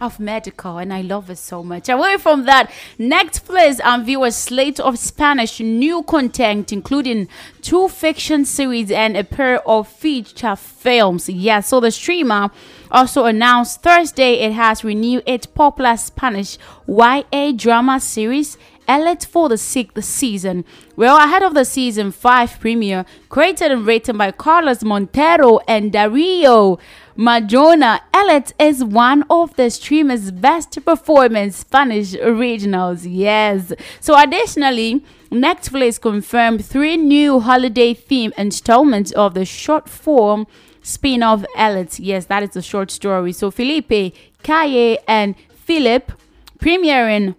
[0.00, 1.88] of medical and I love it so much.
[1.88, 7.28] Away from that, Netflix unveiled um, a slate of Spanish new content, including
[7.60, 11.28] two fiction series and a pair of feature films.
[11.28, 12.50] Yeah, so the streamer
[12.90, 18.56] also announced Thursday it has renewed its popular Spanish YA drama series
[18.90, 20.64] Elite for the sixth season.
[20.96, 26.80] Well, ahead of the season 5 premiere, created and written by Carlos Montero and Dario
[27.14, 33.06] Madrona, Elite is one of the streamer's best performing Spanish originals.
[33.06, 33.72] Yes.
[34.00, 40.48] So, additionally, Netflix confirmed three new holiday theme installments of the short form
[40.82, 41.98] spin off Elite.
[41.98, 43.32] Yes, that is a short story.
[43.32, 46.12] So, Felipe, Kaye, and Philip
[46.58, 47.34] premiering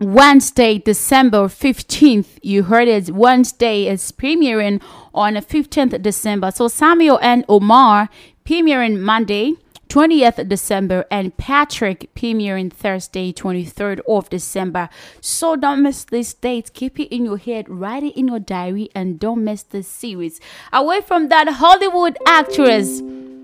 [0.00, 2.38] Wednesday, December 15th.
[2.42, 3.10] You heard it.
[3.10, 4.82] Wednesday is premiering
[5.14, 6.50] on the 15th December.
[6.50, 8.08] So Samuel and Omar
[8.44, 9.54] premiering Monday,
[9.88, 14.88] 20th December, and Patrick premiering Thursday, 23rd of December.
[15.20, 16.72] So don't miss this date.
[16.74, 20.40] Keep it in your head, write it in your diary, and don't miss this series.
[20.72, 23.02] Away from that, Hollywood actress.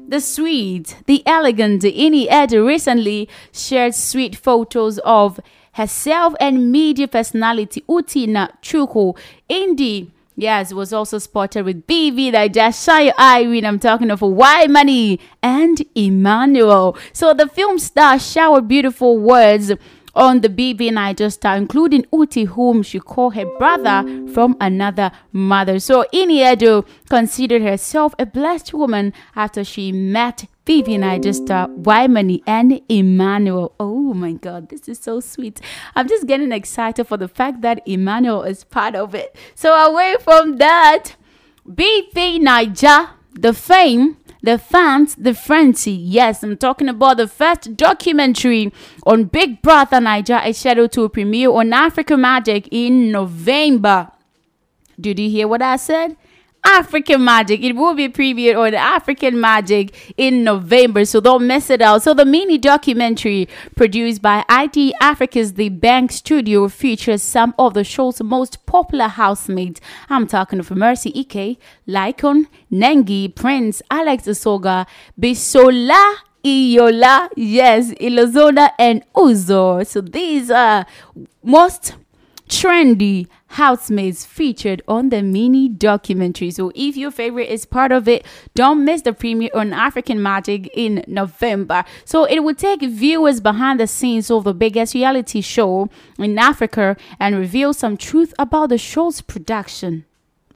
[0.08, 5.38] The sweet, the elegant Ini Edo recently shared sweet photos of
[5.74, 9.16] herself and media personality Uti Nwachukwu
[9.48, 13.66] in the Yes, it was also spotted with BBNaija, Shy Irene.
[13.66, 16.96] I'm talking of Whitemoney and Emmanuel.
[17.12, 19.72] So the film star showered beautiful words
[20.14, 25.78] on the BBNaija star, including Uti, whom she called her brother from another mother.
[25.78, 32.80] So Ini Edo considered herself a blessed woman after she met BBNaija star Whitemoney and
[32.88, 33.74] Emmanuel.
[33.80, 35.60] Oh my God, this is so sweet.
[35.96, 39.34] I'm just getting excited for the fact that Emmanuel is part of it.
[39.54, 41.16] So away from that,
[41.68, 45.92] BBNaija, the fame the fans, the frenzy.
[45.92, 48.72] Yes, I'm talking about the first documentary
[49.04, 54.10] on Big Brother Naija is scheduled to premiere on Africa Magic in November.
[55.00, 56.16] Did you hear what I said?
[56.64, 57.62] African Magic.
[57.62, 62.02] It will be previewed on African Magic in November, so don't miss it out.
[62.02, 67.84] So the mini documentary produced by IT Africa's The Bank Studio features some of the
[67.84, 69.80] show's most popular housemates.
[70.08, 71.58] I'm talking of Mercy Eke,
[71.88, 74.86] Laycon, Nengi, Prince, Alex Asogwa,
[75.20, 79.86] Bisola, Iola, yes, Ilozona and Uzo.
[79.86, 80.86] So these are
[81.42, 81.94] most
[82.48, 86.50] trendy housemates featured on the mini documentary.
[86.50, 88.24] So if your favorite is part of it,
[88.54, 91.84] don't miss the premiere on African Magic in November.
[92.04, 95.88] So it will take viewers behind the scenes of the biggest reality show
[96.18, 100.04] in Africa and reveal some truth about the show's production.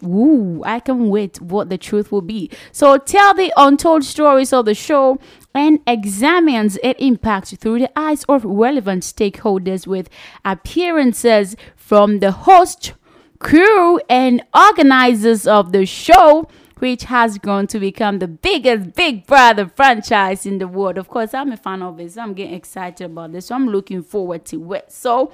[0.03, 2.51] Ooh, I can wait what the truth will be.
[2.73, 5.19] So tell the untold stories of the show
[5.55, 10.11] and examines its impact through the eyes of relevant stakeholders with
[10.45, 12.95] appearances from the host,
[13.39, 19.69] crew, and organizers of the show which has grown to become the biggest Big Brother
[19.69, 20.97] franchise in the world.
[20.97, 23.47] Of course, I'm a fan of it, so I'm getting excited about this.
[23.47, 24.91] So I'm looking forward to it.
[24.91, 25.31] So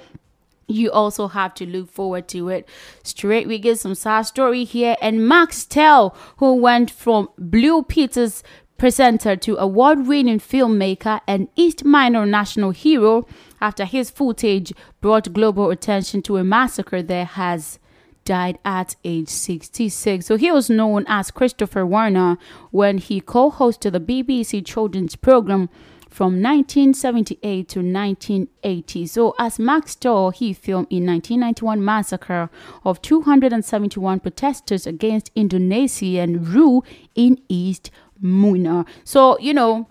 [0.67, 2.69] you also have to look forward to it.
[3.05, 4.97] Straight, we get some sad story here.
[5.01, 8.43] And Max Stahl, who went from Blue Peter's
[8.77, 13.27] presenter to award winning filmmaker and East Timor national hero
[13.61, 17.79] after his footage brought global attention to a massacre there has
[18.25, 20.27] died at age 66.
[20.27, 22.39] So he was known as Christopher Wenner
[22.71, 25.69] when he co hosted the BBC children's program
[26.11, 29.07] from 1978 to 1980.
[29.07, 32.51] So, as Max Stahl, he filmed in 1991 massacre
[32.85, 36.85] of 271 protesters against Indonesian rule
[37.15, 37.91] in East
[38.21, 38.85] Timor.
[39.05, 39.89] So, you know,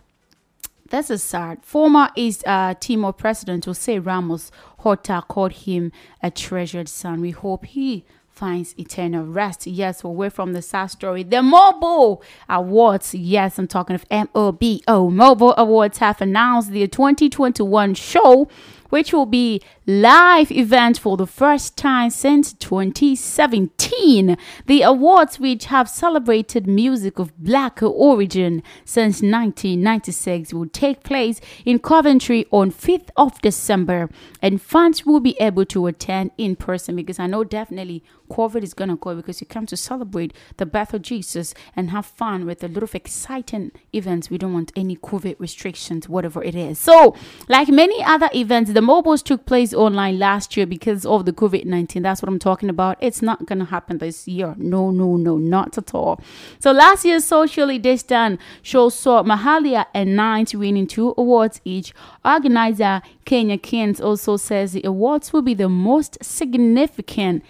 [0.90, 1.64] this is sad.
[1.64, 7.22] Former East uh, Timor President Jose Ramos Horta called him a treasured son.
[7.22, 8.06] We hope he
[8.40, 9.68] finds eternal rest.
[9.68, 11.24] Yes, away from the sad story.
[11.24, 13.14] The MOBO Awards.
[13.14, 15.10] Yes, I'm talking of M O B O.
[15.10, 18.48] MOBO Awards have announced the 2021 show
[18.90, 24.38] which will be live event for the first time since 2017.
[24.66, 31.80] The awards, which have celebrated music of black origin since 1996, will take place in
[31.80, 34.10] Coventry on 5th of December,
[34.42, 38.74] and fans will be able to attend in person because I know definitely COVID is
[38.74, 42.64] gonna go because you come to celebrate the birth of Jesus and have fun with
[42.64, 44.30] a lot of exciting events.
[44.30, 46.80] We don't want any COVID restrictions, whatever it is.
[46.80, 47.16] So,
[47.48, 51.66] like many other events, the MOBOs took place online last year because of the COVID
[51.66, 52.02] 19.
[52.02, 52.96] That's what I'm talking about.
[53.02, 54.56] It's not gonna happen this year.
[54.58, 56.22] No, no, no, not at all.
[56.60, 61.94] So, last year's socially distant show saw Mahalia and Nines winning two awards each.
[62.24, 67.44] Organizer Kanya King also says the awards will be the most significant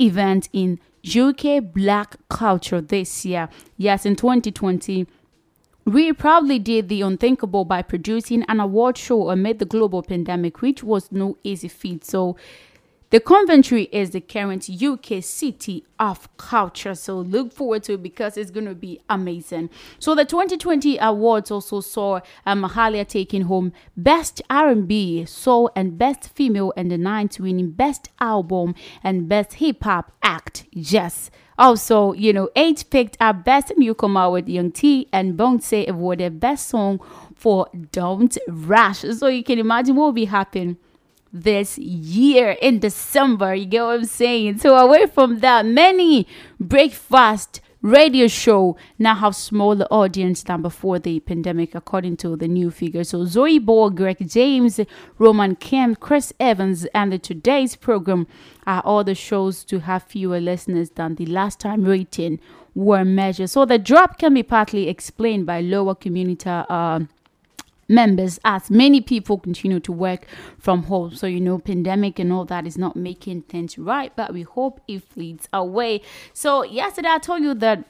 [0.00, 3.50] event in UK black culture this year.
[3.76, 5.06] Yes, in 2020.
[5.84, 10.84] We proudly did the unthinkable by producing an award show amid the global pandemic, which
[10.84, 12.04] was no easy feat.
[12.04, 12.36] So,
[13.12, 16.94] the Coventry is the current UK city of culture.
[16.94, 19.68] So look forward to it because it's going to be amazing.
[19.98, 26.30] So the 2020 awards also saw uh, Mahalia taking home Best R&B, Soul, and Best
[26.30, 28.74] Female, and the Nines winning Best Album
[29.04, 30.64] and Best Hip Hop Act.
[30.70, 31.30] Yes.
[31.62, 36.68] Also, you know, Eight picked up Best Newcomer with Young T and Bugsey awarded Best
[36.68, 36.98] Song
[37.36, 39.02] for Don't Rush.
[39.02, 40.76] So you can imagine what will be happening
[41.32, 43.54] this year in December.
[43.54, 44.58] You get what I'm saying?
[44.58, 46.26] So away from that, many
[46.58, 52.70] breakfast radio show now have smaller audience than before the pandemic, according to the new
[52.70, 53.10] figures.
[53.10, 54.80] So Zoe Ball, Greg James,
[55.18, 58.26] Roman Kemp, Chris Evans, and the today's program
[58.66, 62.40] are all the shows to have fewer listeners than the last time rating
[62.74, 63.50] were measured.
[63.50, 66.48] So the drop can be partly explained by lower community.
[66.48, 67.00] Uh,
[67.88, 70.26] members as many people continue to work
[70.58, 71.14] from home.
[71.14, 74.80] So you know pandemic and all that is not making things right but we hope
[74.88, 76.00] it fleets away
[76.32, 77.84] so yesterday i told you that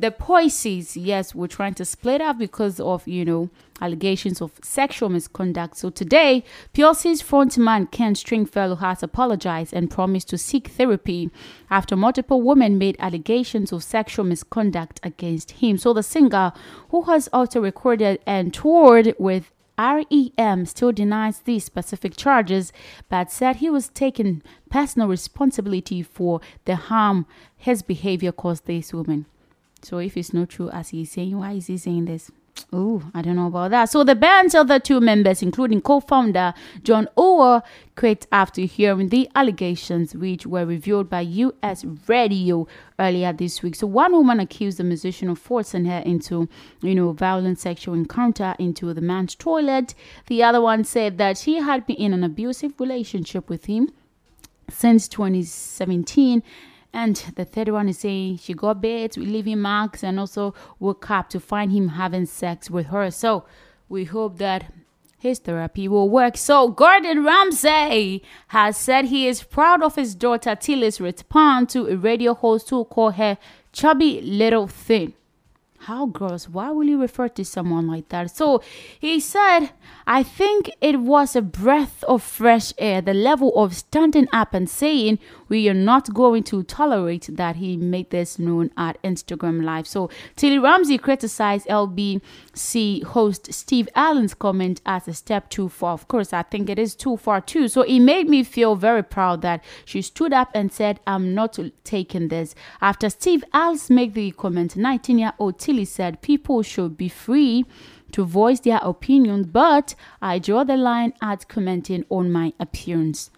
[0.00, 3.50] the Posies, yes, we're trying to split up because of, you know,
[3.82, 5.76] allegations of sexual misconduct.
[5.76, 11.30] So today, Posies' frontman Ken Stringfellow has apologized and promised to seek therapy
[11.68, 15.76] after multiple women made allegations of sexual misconduct against him.
[15.76, 16.52] So the singer,
[16.88, 22.72] who has also recorded and toured with REM still denies these specific charges,
[23.10, 29.26] but said he was taking personal responsibility for the harm his behavior caused these women.
[29.82, 32.30] So if it's not true as he's saying, why is he saying this?
[32.72, 33.86] Oh, I don't know about that.
[33.86, 37.62] So the band's other two members, including co-founder Jon Auer,
[37.96, 41.84] quit after hearing the allegations, which were revealed by U.S.
[42.06, 42.66] Radio
[42.98, 43.74] earlier this week.
[43.74, 46.48] So one woman accused the musician of forcing her into,
[46.82, 49.94] you know, violent sexual encounter into the man's toilet.
[50.26, 53.90] The other one said that she had been in an abusive relationship with him
[54.68, 56.42] since 2017
[56.92, 61.10] and the third one is saying she got beds with leaving marks and also woke
[61.10, 63.10] up to find him having sex with her.
[63.10, 63.44] So
[63.88, 64.72] we hope that
[65.18, 66.36] his therapy will work.
[66.36, 71.96] So Gordon Ramsay has said he is proud of his daughter Tilly's response to a
[71.96, 73.38] radio host who called her
[73.72, 75.14] chubby little thing.
[75.84, 76.46] How gross.
[76.46, 78.30] Why will you refer to someone like that?
[78.36, 78.62] So
[78.98, 79.70] he said,
[80.06, 84.68] I think it was a breath of fresh air, the level of standing up and
[84.68, 85.18] saying,
[85.50, 87.56] We are not going to tolerate that.
[87.56, 89.86] He made this known at Instagram Live.
[89.86, 95.92] So Tilly Ramsay criticized LBC host Steve Allen's comment as a step too far.
[95.92, 97.66] Of course, I think it is too far too.
[97.66, 101.58] So it made me feel very proud that she stood up and said, I'm not
[101.82, 102.54] taking this.
[102.80, 107.64] After Steve Allen made the comment, 19 year old Tilly said people should be free
[108.12, 113.30] to voice their opinion, but I draw the line at commenting on my appearance.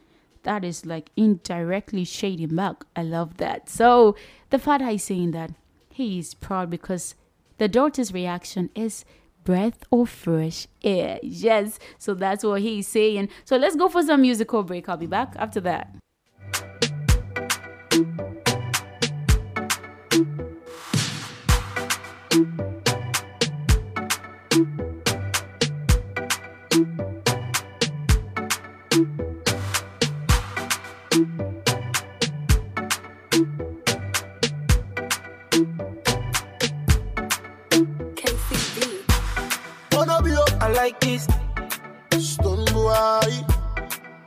[0.42, 2.84] That is like indirectly shading back.
[2.96, 3.68] I love that.
[3.68, 4.16] So
[4.50, 5.52] the father is saying that
[5.88, 7.14] he is proud because
[7.58, 9.04] the daughter's reaction is
[9.44, 11.20] breath of fresh air.
[11.22, 11.78] Yes.
[11.98, 13.28] So that's what he's saying.
[13.44, 14.88] So let's go for some musical break.
[14.88, 15.94] I'll be back after that.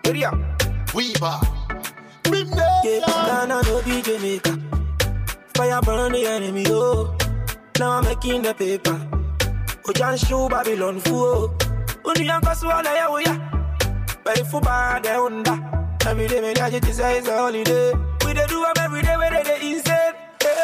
[0.06, 0.32] Area.
[0.94, 1.40] Weaver.
[2.84, 4.60] Yeah, Ghana no be Jamaica.
[5.56, 7.15] Fire burn the enemy, oh.
[7.80, 8.98] Now I'm making the paper.
[9.88, 11.56] Ojan show Babylon fool.
[12.06, 13.34] Uni yanka swala ya uya.
[14.23, 15.56] Very full bad de onda.
[16.06, 17.94] Every day me dash it is a holiday.
[18.26, 20.14] We dey do 'em every day where they insane.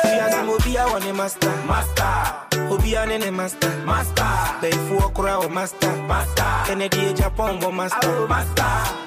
[0.04, 1.50] We as a movie I want a master.
[1.68, 2.70] Master.
[2.72, 3.70] Obi a nene master.
[3.86, 4.72] Master.
[4.88, 5.92] Full okra o master.
[6.08, 6.46] Master.
[6.66, 8.28] Kennedy Japan go master.
[8.28, 9.01] Master.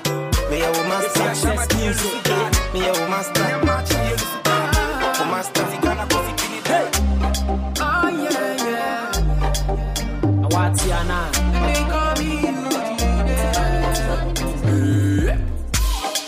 [0.54, 1.20] Me a wo master.
[2.74, 3.42] Me a wo master.
[5.18, 5.64] Wo master.
[6.70, 6.86] Hey.
[7.80, 9.10] Oh yeah, yeah.
[10.46, 11.20] Awatiana.
[11.66, 12.30] They call me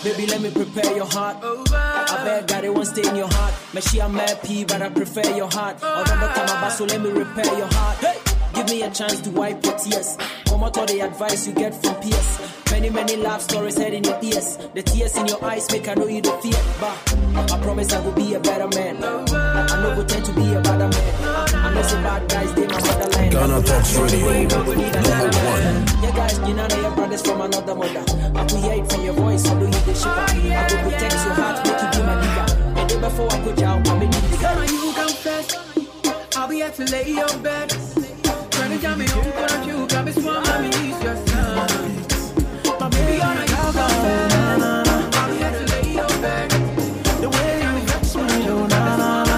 [0.02, 1.36] Baby, let me prepare your heart.
[1.42, 3.54] I bet that it won't stay in your heart.
[3.74, 5.80] Maybe I'm happy, but I prefer your heart.
[5.84, 7.98] Although come about, so let me repair your heart.
[7.98, 8.25] Hey,
[8.66, 10.16] give me a chance to wipe your tears.
[10.18, 12.40] Oh Come out all the advice you get from peers.
[12.70, 14.56] Many, many love stories head in your ears.
[14.74, 16.60] The tears in your eyes make I know you don't fear.
[16.80, 19.02] But I promise I will be a better man.
[19.04, 21.54] I know will tend to be a better man.
[21.54, 23.32] I know some bad guys, they my motherland.
[23.32, 24.82] Ghana Talks Radio, number one.
[26.02, 28.04] Yeah, guys, you know your brothers from another mother.
[28.34, 30.26] I could hear it from your voice, I know you the shiver.
[30.26, 32.80] I could protect your heart, make you be my nigga.
[32.80, 34.72] And then before I could out, I'm a Girl, nigga.
[34.72, 36.36] you confess.
[36.36, 38.05] I'll be here to lay your bed.
[38.86, 41.68] Trying to jam me home, but you got me swung, I mean, it's your son.
[42.78, 44.62] My baby, girl, you confess.
[45.16, 46.06] I'll be here to lay your.
[47.20, 49.36] The way you vex me, oh na na na.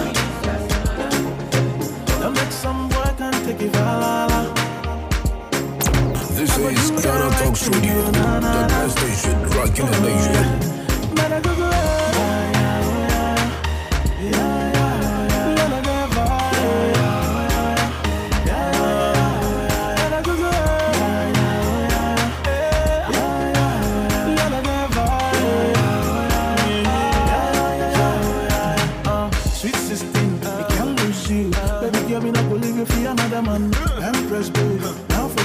[2.20, 4.40] Don't some boy can take it la la la.
[6.36, 10.77] This is Ghana Talks Radio, the best station rocking the nation.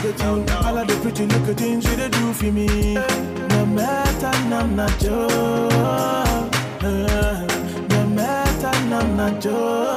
[0.03, 0.49] the do.
[0.65, 2.93] All of the pretty little things you do for me.
[2.95, 5.71] No matter, I'm not your.
[6.81, 7.47] Uh,
[7.89, 9.93] no matter, I'm not your.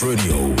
[0.00, 0.57] Radio.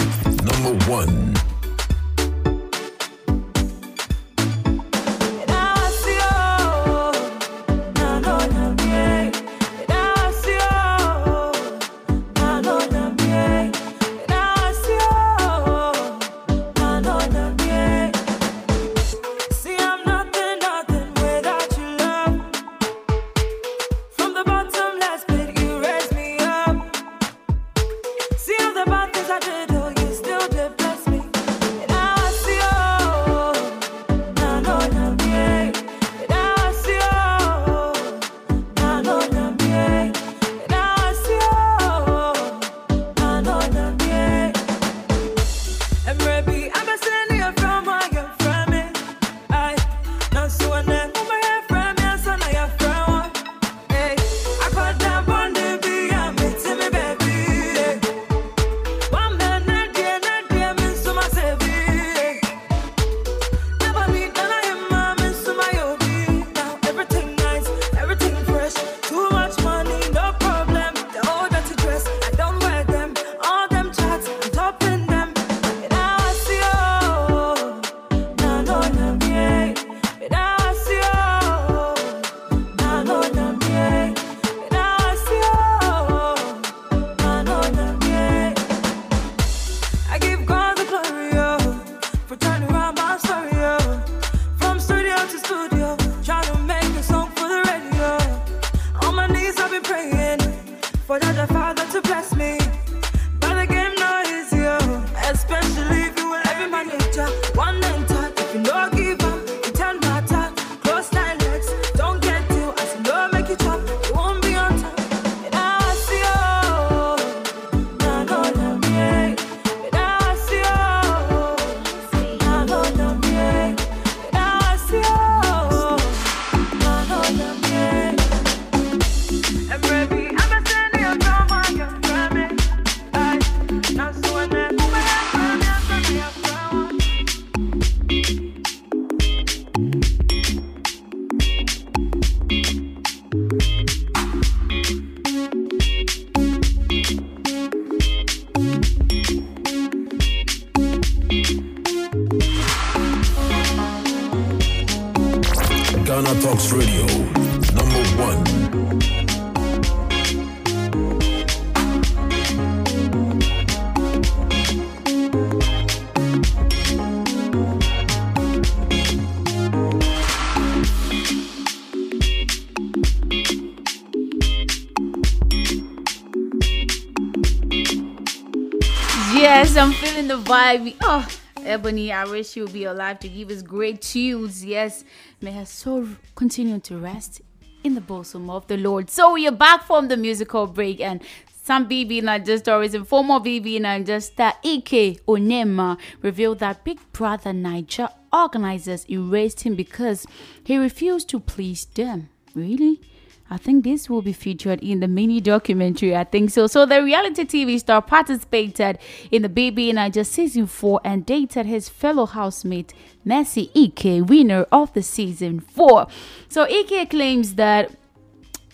[180.48, 180.96] vibey.
[181.02, 181.28] Oh,
[181.62, 184.64] Ebony, I wish you would be alive to give us great tunes.
[184.64, 185.04] Yes,
[185.42, 187.42] may her soul continue to rest
[187.84, 189.10] in the bosom of the Lord.
[189.10, 191.22] So we are back from the musical break and
[191.62, 199.04] some BBNaija stories and former BBNaija star Ike Onyema revealed that Big Brother Naija organizers
[199.10, 200.26] erased him because
[200.64, 202.30] he refused to please them.
[202.54, 203.02] Really?
[203.50, 206.14] I think this will be featured in the mini documentary.
[206.14, 206.66] I think so.
[206.66, 208.98] So the reality TV star participated
[209.30, 212.92] in the Baby i just season four and dated his fellow housemate
[213.24, 216.06] Mercy Eke, winner of the season four.
[216.48, 217.97] So Ike claims that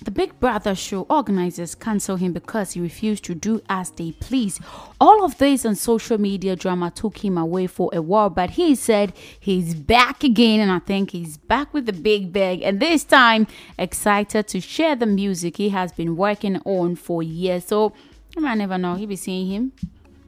[0.04, 4.60] the Big Brother show organizers cancel him because he refused to do as they please.
[5.00, 8.74] All of this and social media drama took him away for a while, but he
[8.74, 12.60] said he's back again, and I think he's back with the big bag.
[12.60, 13.46] And this time,
[13.78, 17.64] excited to share the music he has been working on for years.
[17.64, 17.94] So
[18.36, 18.96] you might never know.
[18.96, 19.72] You'll be seeing him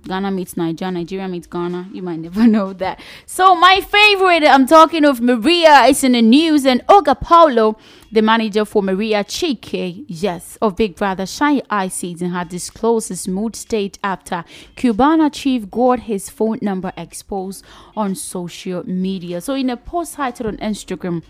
[0.06, 1.88] Ghana meets Nigeria, Nigeria meets Ghana.
[1.92, 3.00] You might never know that.
[3.26, 7.76] So my favorite, I'm talking of Maria, is in the news, and Oga Paulo,
[8.10, 13.08] the manager for Maria Chike, yes, of Big Brother Shine Ya Eye season, had disclosed
[13.08, 14.44] his mood state after
[14.76, 17.64] Cubana chief got his phone number exposed
[17.96, 19.40] on social media.
[19.40, 21.22] So in a post cited on Instagram,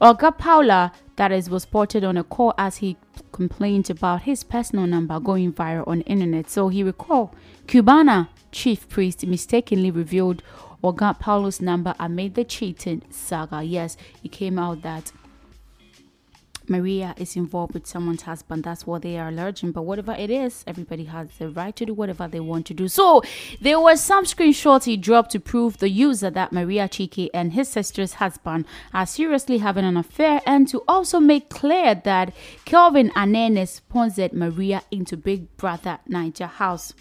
[0.00, 2.96] Oga Paulo, that is, was spotted on a call as he
[3.32, 6.48] complained about his personal number going viral on internet.
[6.50, 7.34] So he recalled
[7.66, 10.42] Cubana chief priest mistakenly revealed
[10.84, 13.62] Oga Paulo's number amid the cheating saga.
[13.62, 15.12] Yes, it came out that
[16.72, 18.64] Maria is involved with someone's husband.
[18.64, 19.72] That's what they are alleging.
[19.72, 22.88] But whatever it is, everybody has the right to do whatever they want to do.
[22.88, 23.22] So
[23.60, 27.68] there were some screenshots he dropped to prove the user that Maria Chike and his
[27.68, 32.32] sister's husband are seriously having an affair and to also make clear that
[32.64, 36.94] Kelvin Anene sponsored Maria into Big Brother Naija House.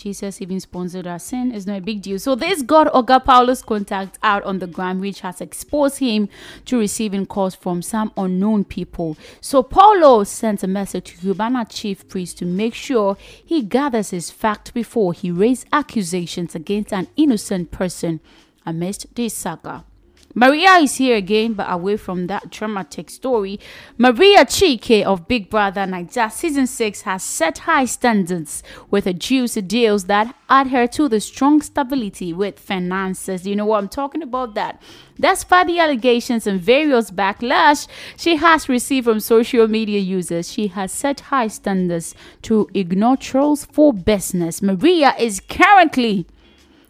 [0.00, 2.18] Jesus even sponsored our sin is not a big deal.
[2.18, 6.30] So this got Oga Paulo's contact out on the ground, which has exposed him
[6.64, 9.18] to receiving calls from some unknown people.
[9.42, 14.30] So Paulo sent a message to Cubana chief priest to make sure he gathers his
[14.30, 18.20] fact before he raises accusations against an innocent person
[18.64, 19.84] amidst this saga.
[20.34, 23.58] Maria is here again, but away from that dramatic story.
[23.98, 29.60] Maria Chike of Big Brother Nigeria Season 6 has set high standards with her juicy
[29.62, 33.44] deals that add her to the strong stability with finances.
[33.44, 34.80] You know what I'm talking about that?
[35.18, 40.92] Despite the allegations and various backlash she has received from social media users, she has
[40.92, 44.62] set high standards to ignore trolls for business.
[44.62, 46.26] Maria is currently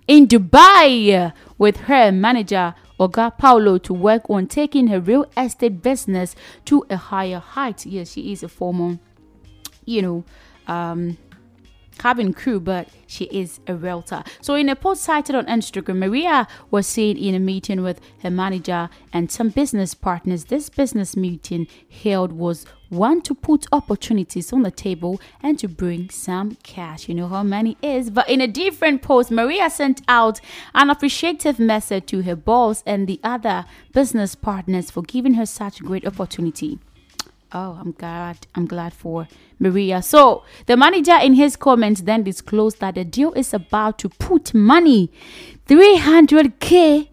[0.07, 6.37] in Dubai with her manager Oga Paulo to work on taking her real estate business
[6.67, 7.87] to a higher height.
[7.87, 8.99] Yes, she is a former,
[9.87, 10.25] you know,
[10.67, 11.17] um,
[12.01, 14.25] cabin crew, but she is a realtor.
[14.41, 18.31] So, in a post cited on Instagram, Maria was seen in a meeting with her
[18.31, 20.45] manager and some business partners.
[20.47, 21.67] This business meeting
[22.03, 27.07] held was one to put opportunities on the table and to bring some cash.
[27.09, 28.09] You know how money is.
[28.11, 30.41] But in a different post, Maria sent out
[30.75, 35.83] an appreciative message to her boss and the other business partners for giving her such
[35.83, 36.79] great opportunity.
[37.53, 38.47] Oh, I'm glad.
[38.55, 39.27] I'm glad for
[39.59, 40.03] Maria.
[40.03, 44.55] So, the manager in his comments then disclosed that the deal is about to put
[44.55, 45.11] money
[45.67, 47.09] 300k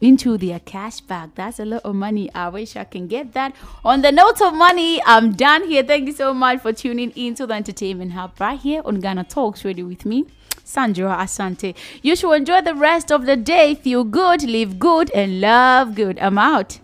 [0.00, 1.30] into their cash bag.
[1.34, 2.30] That's a lot of money.
[2.34, 3.54] I wish I can get that.
[3.84, 5.82] On the note of money, I'm done here.
[5.82, 9.24] Thank you so much for tuning in to the Entertainment Hub right here on Ghana
[9.24, 10.26] Talks Radio with me.
[10.64, 11.74] Sandra Asante.
[12.02, 13.74] You should enjoy the rest of the day.
[13.74, 16.18] Feel good, live good, and love good.
[16.18, 16.78] I'm out.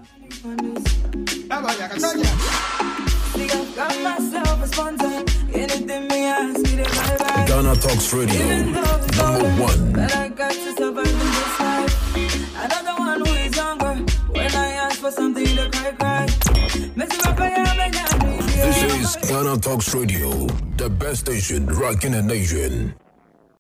[3.78, 5.24] Got myself a sponsor.
[5.54, 7.46] Anything me ask, me to buy back.
[7.46, 9.92] Ghana Talks Radio, number one.
[9.92, 12.56] But I got to survive in this life.
[12.56, 13.94] Another one who is younger.
[14.32, 16.26] When I ask for something cry, cry.
[16.96, 22.22] Messy rapper, yeah, I'm a This is Ghana Talks Radio, the best station rocking the
[22.22, 22.96] nation.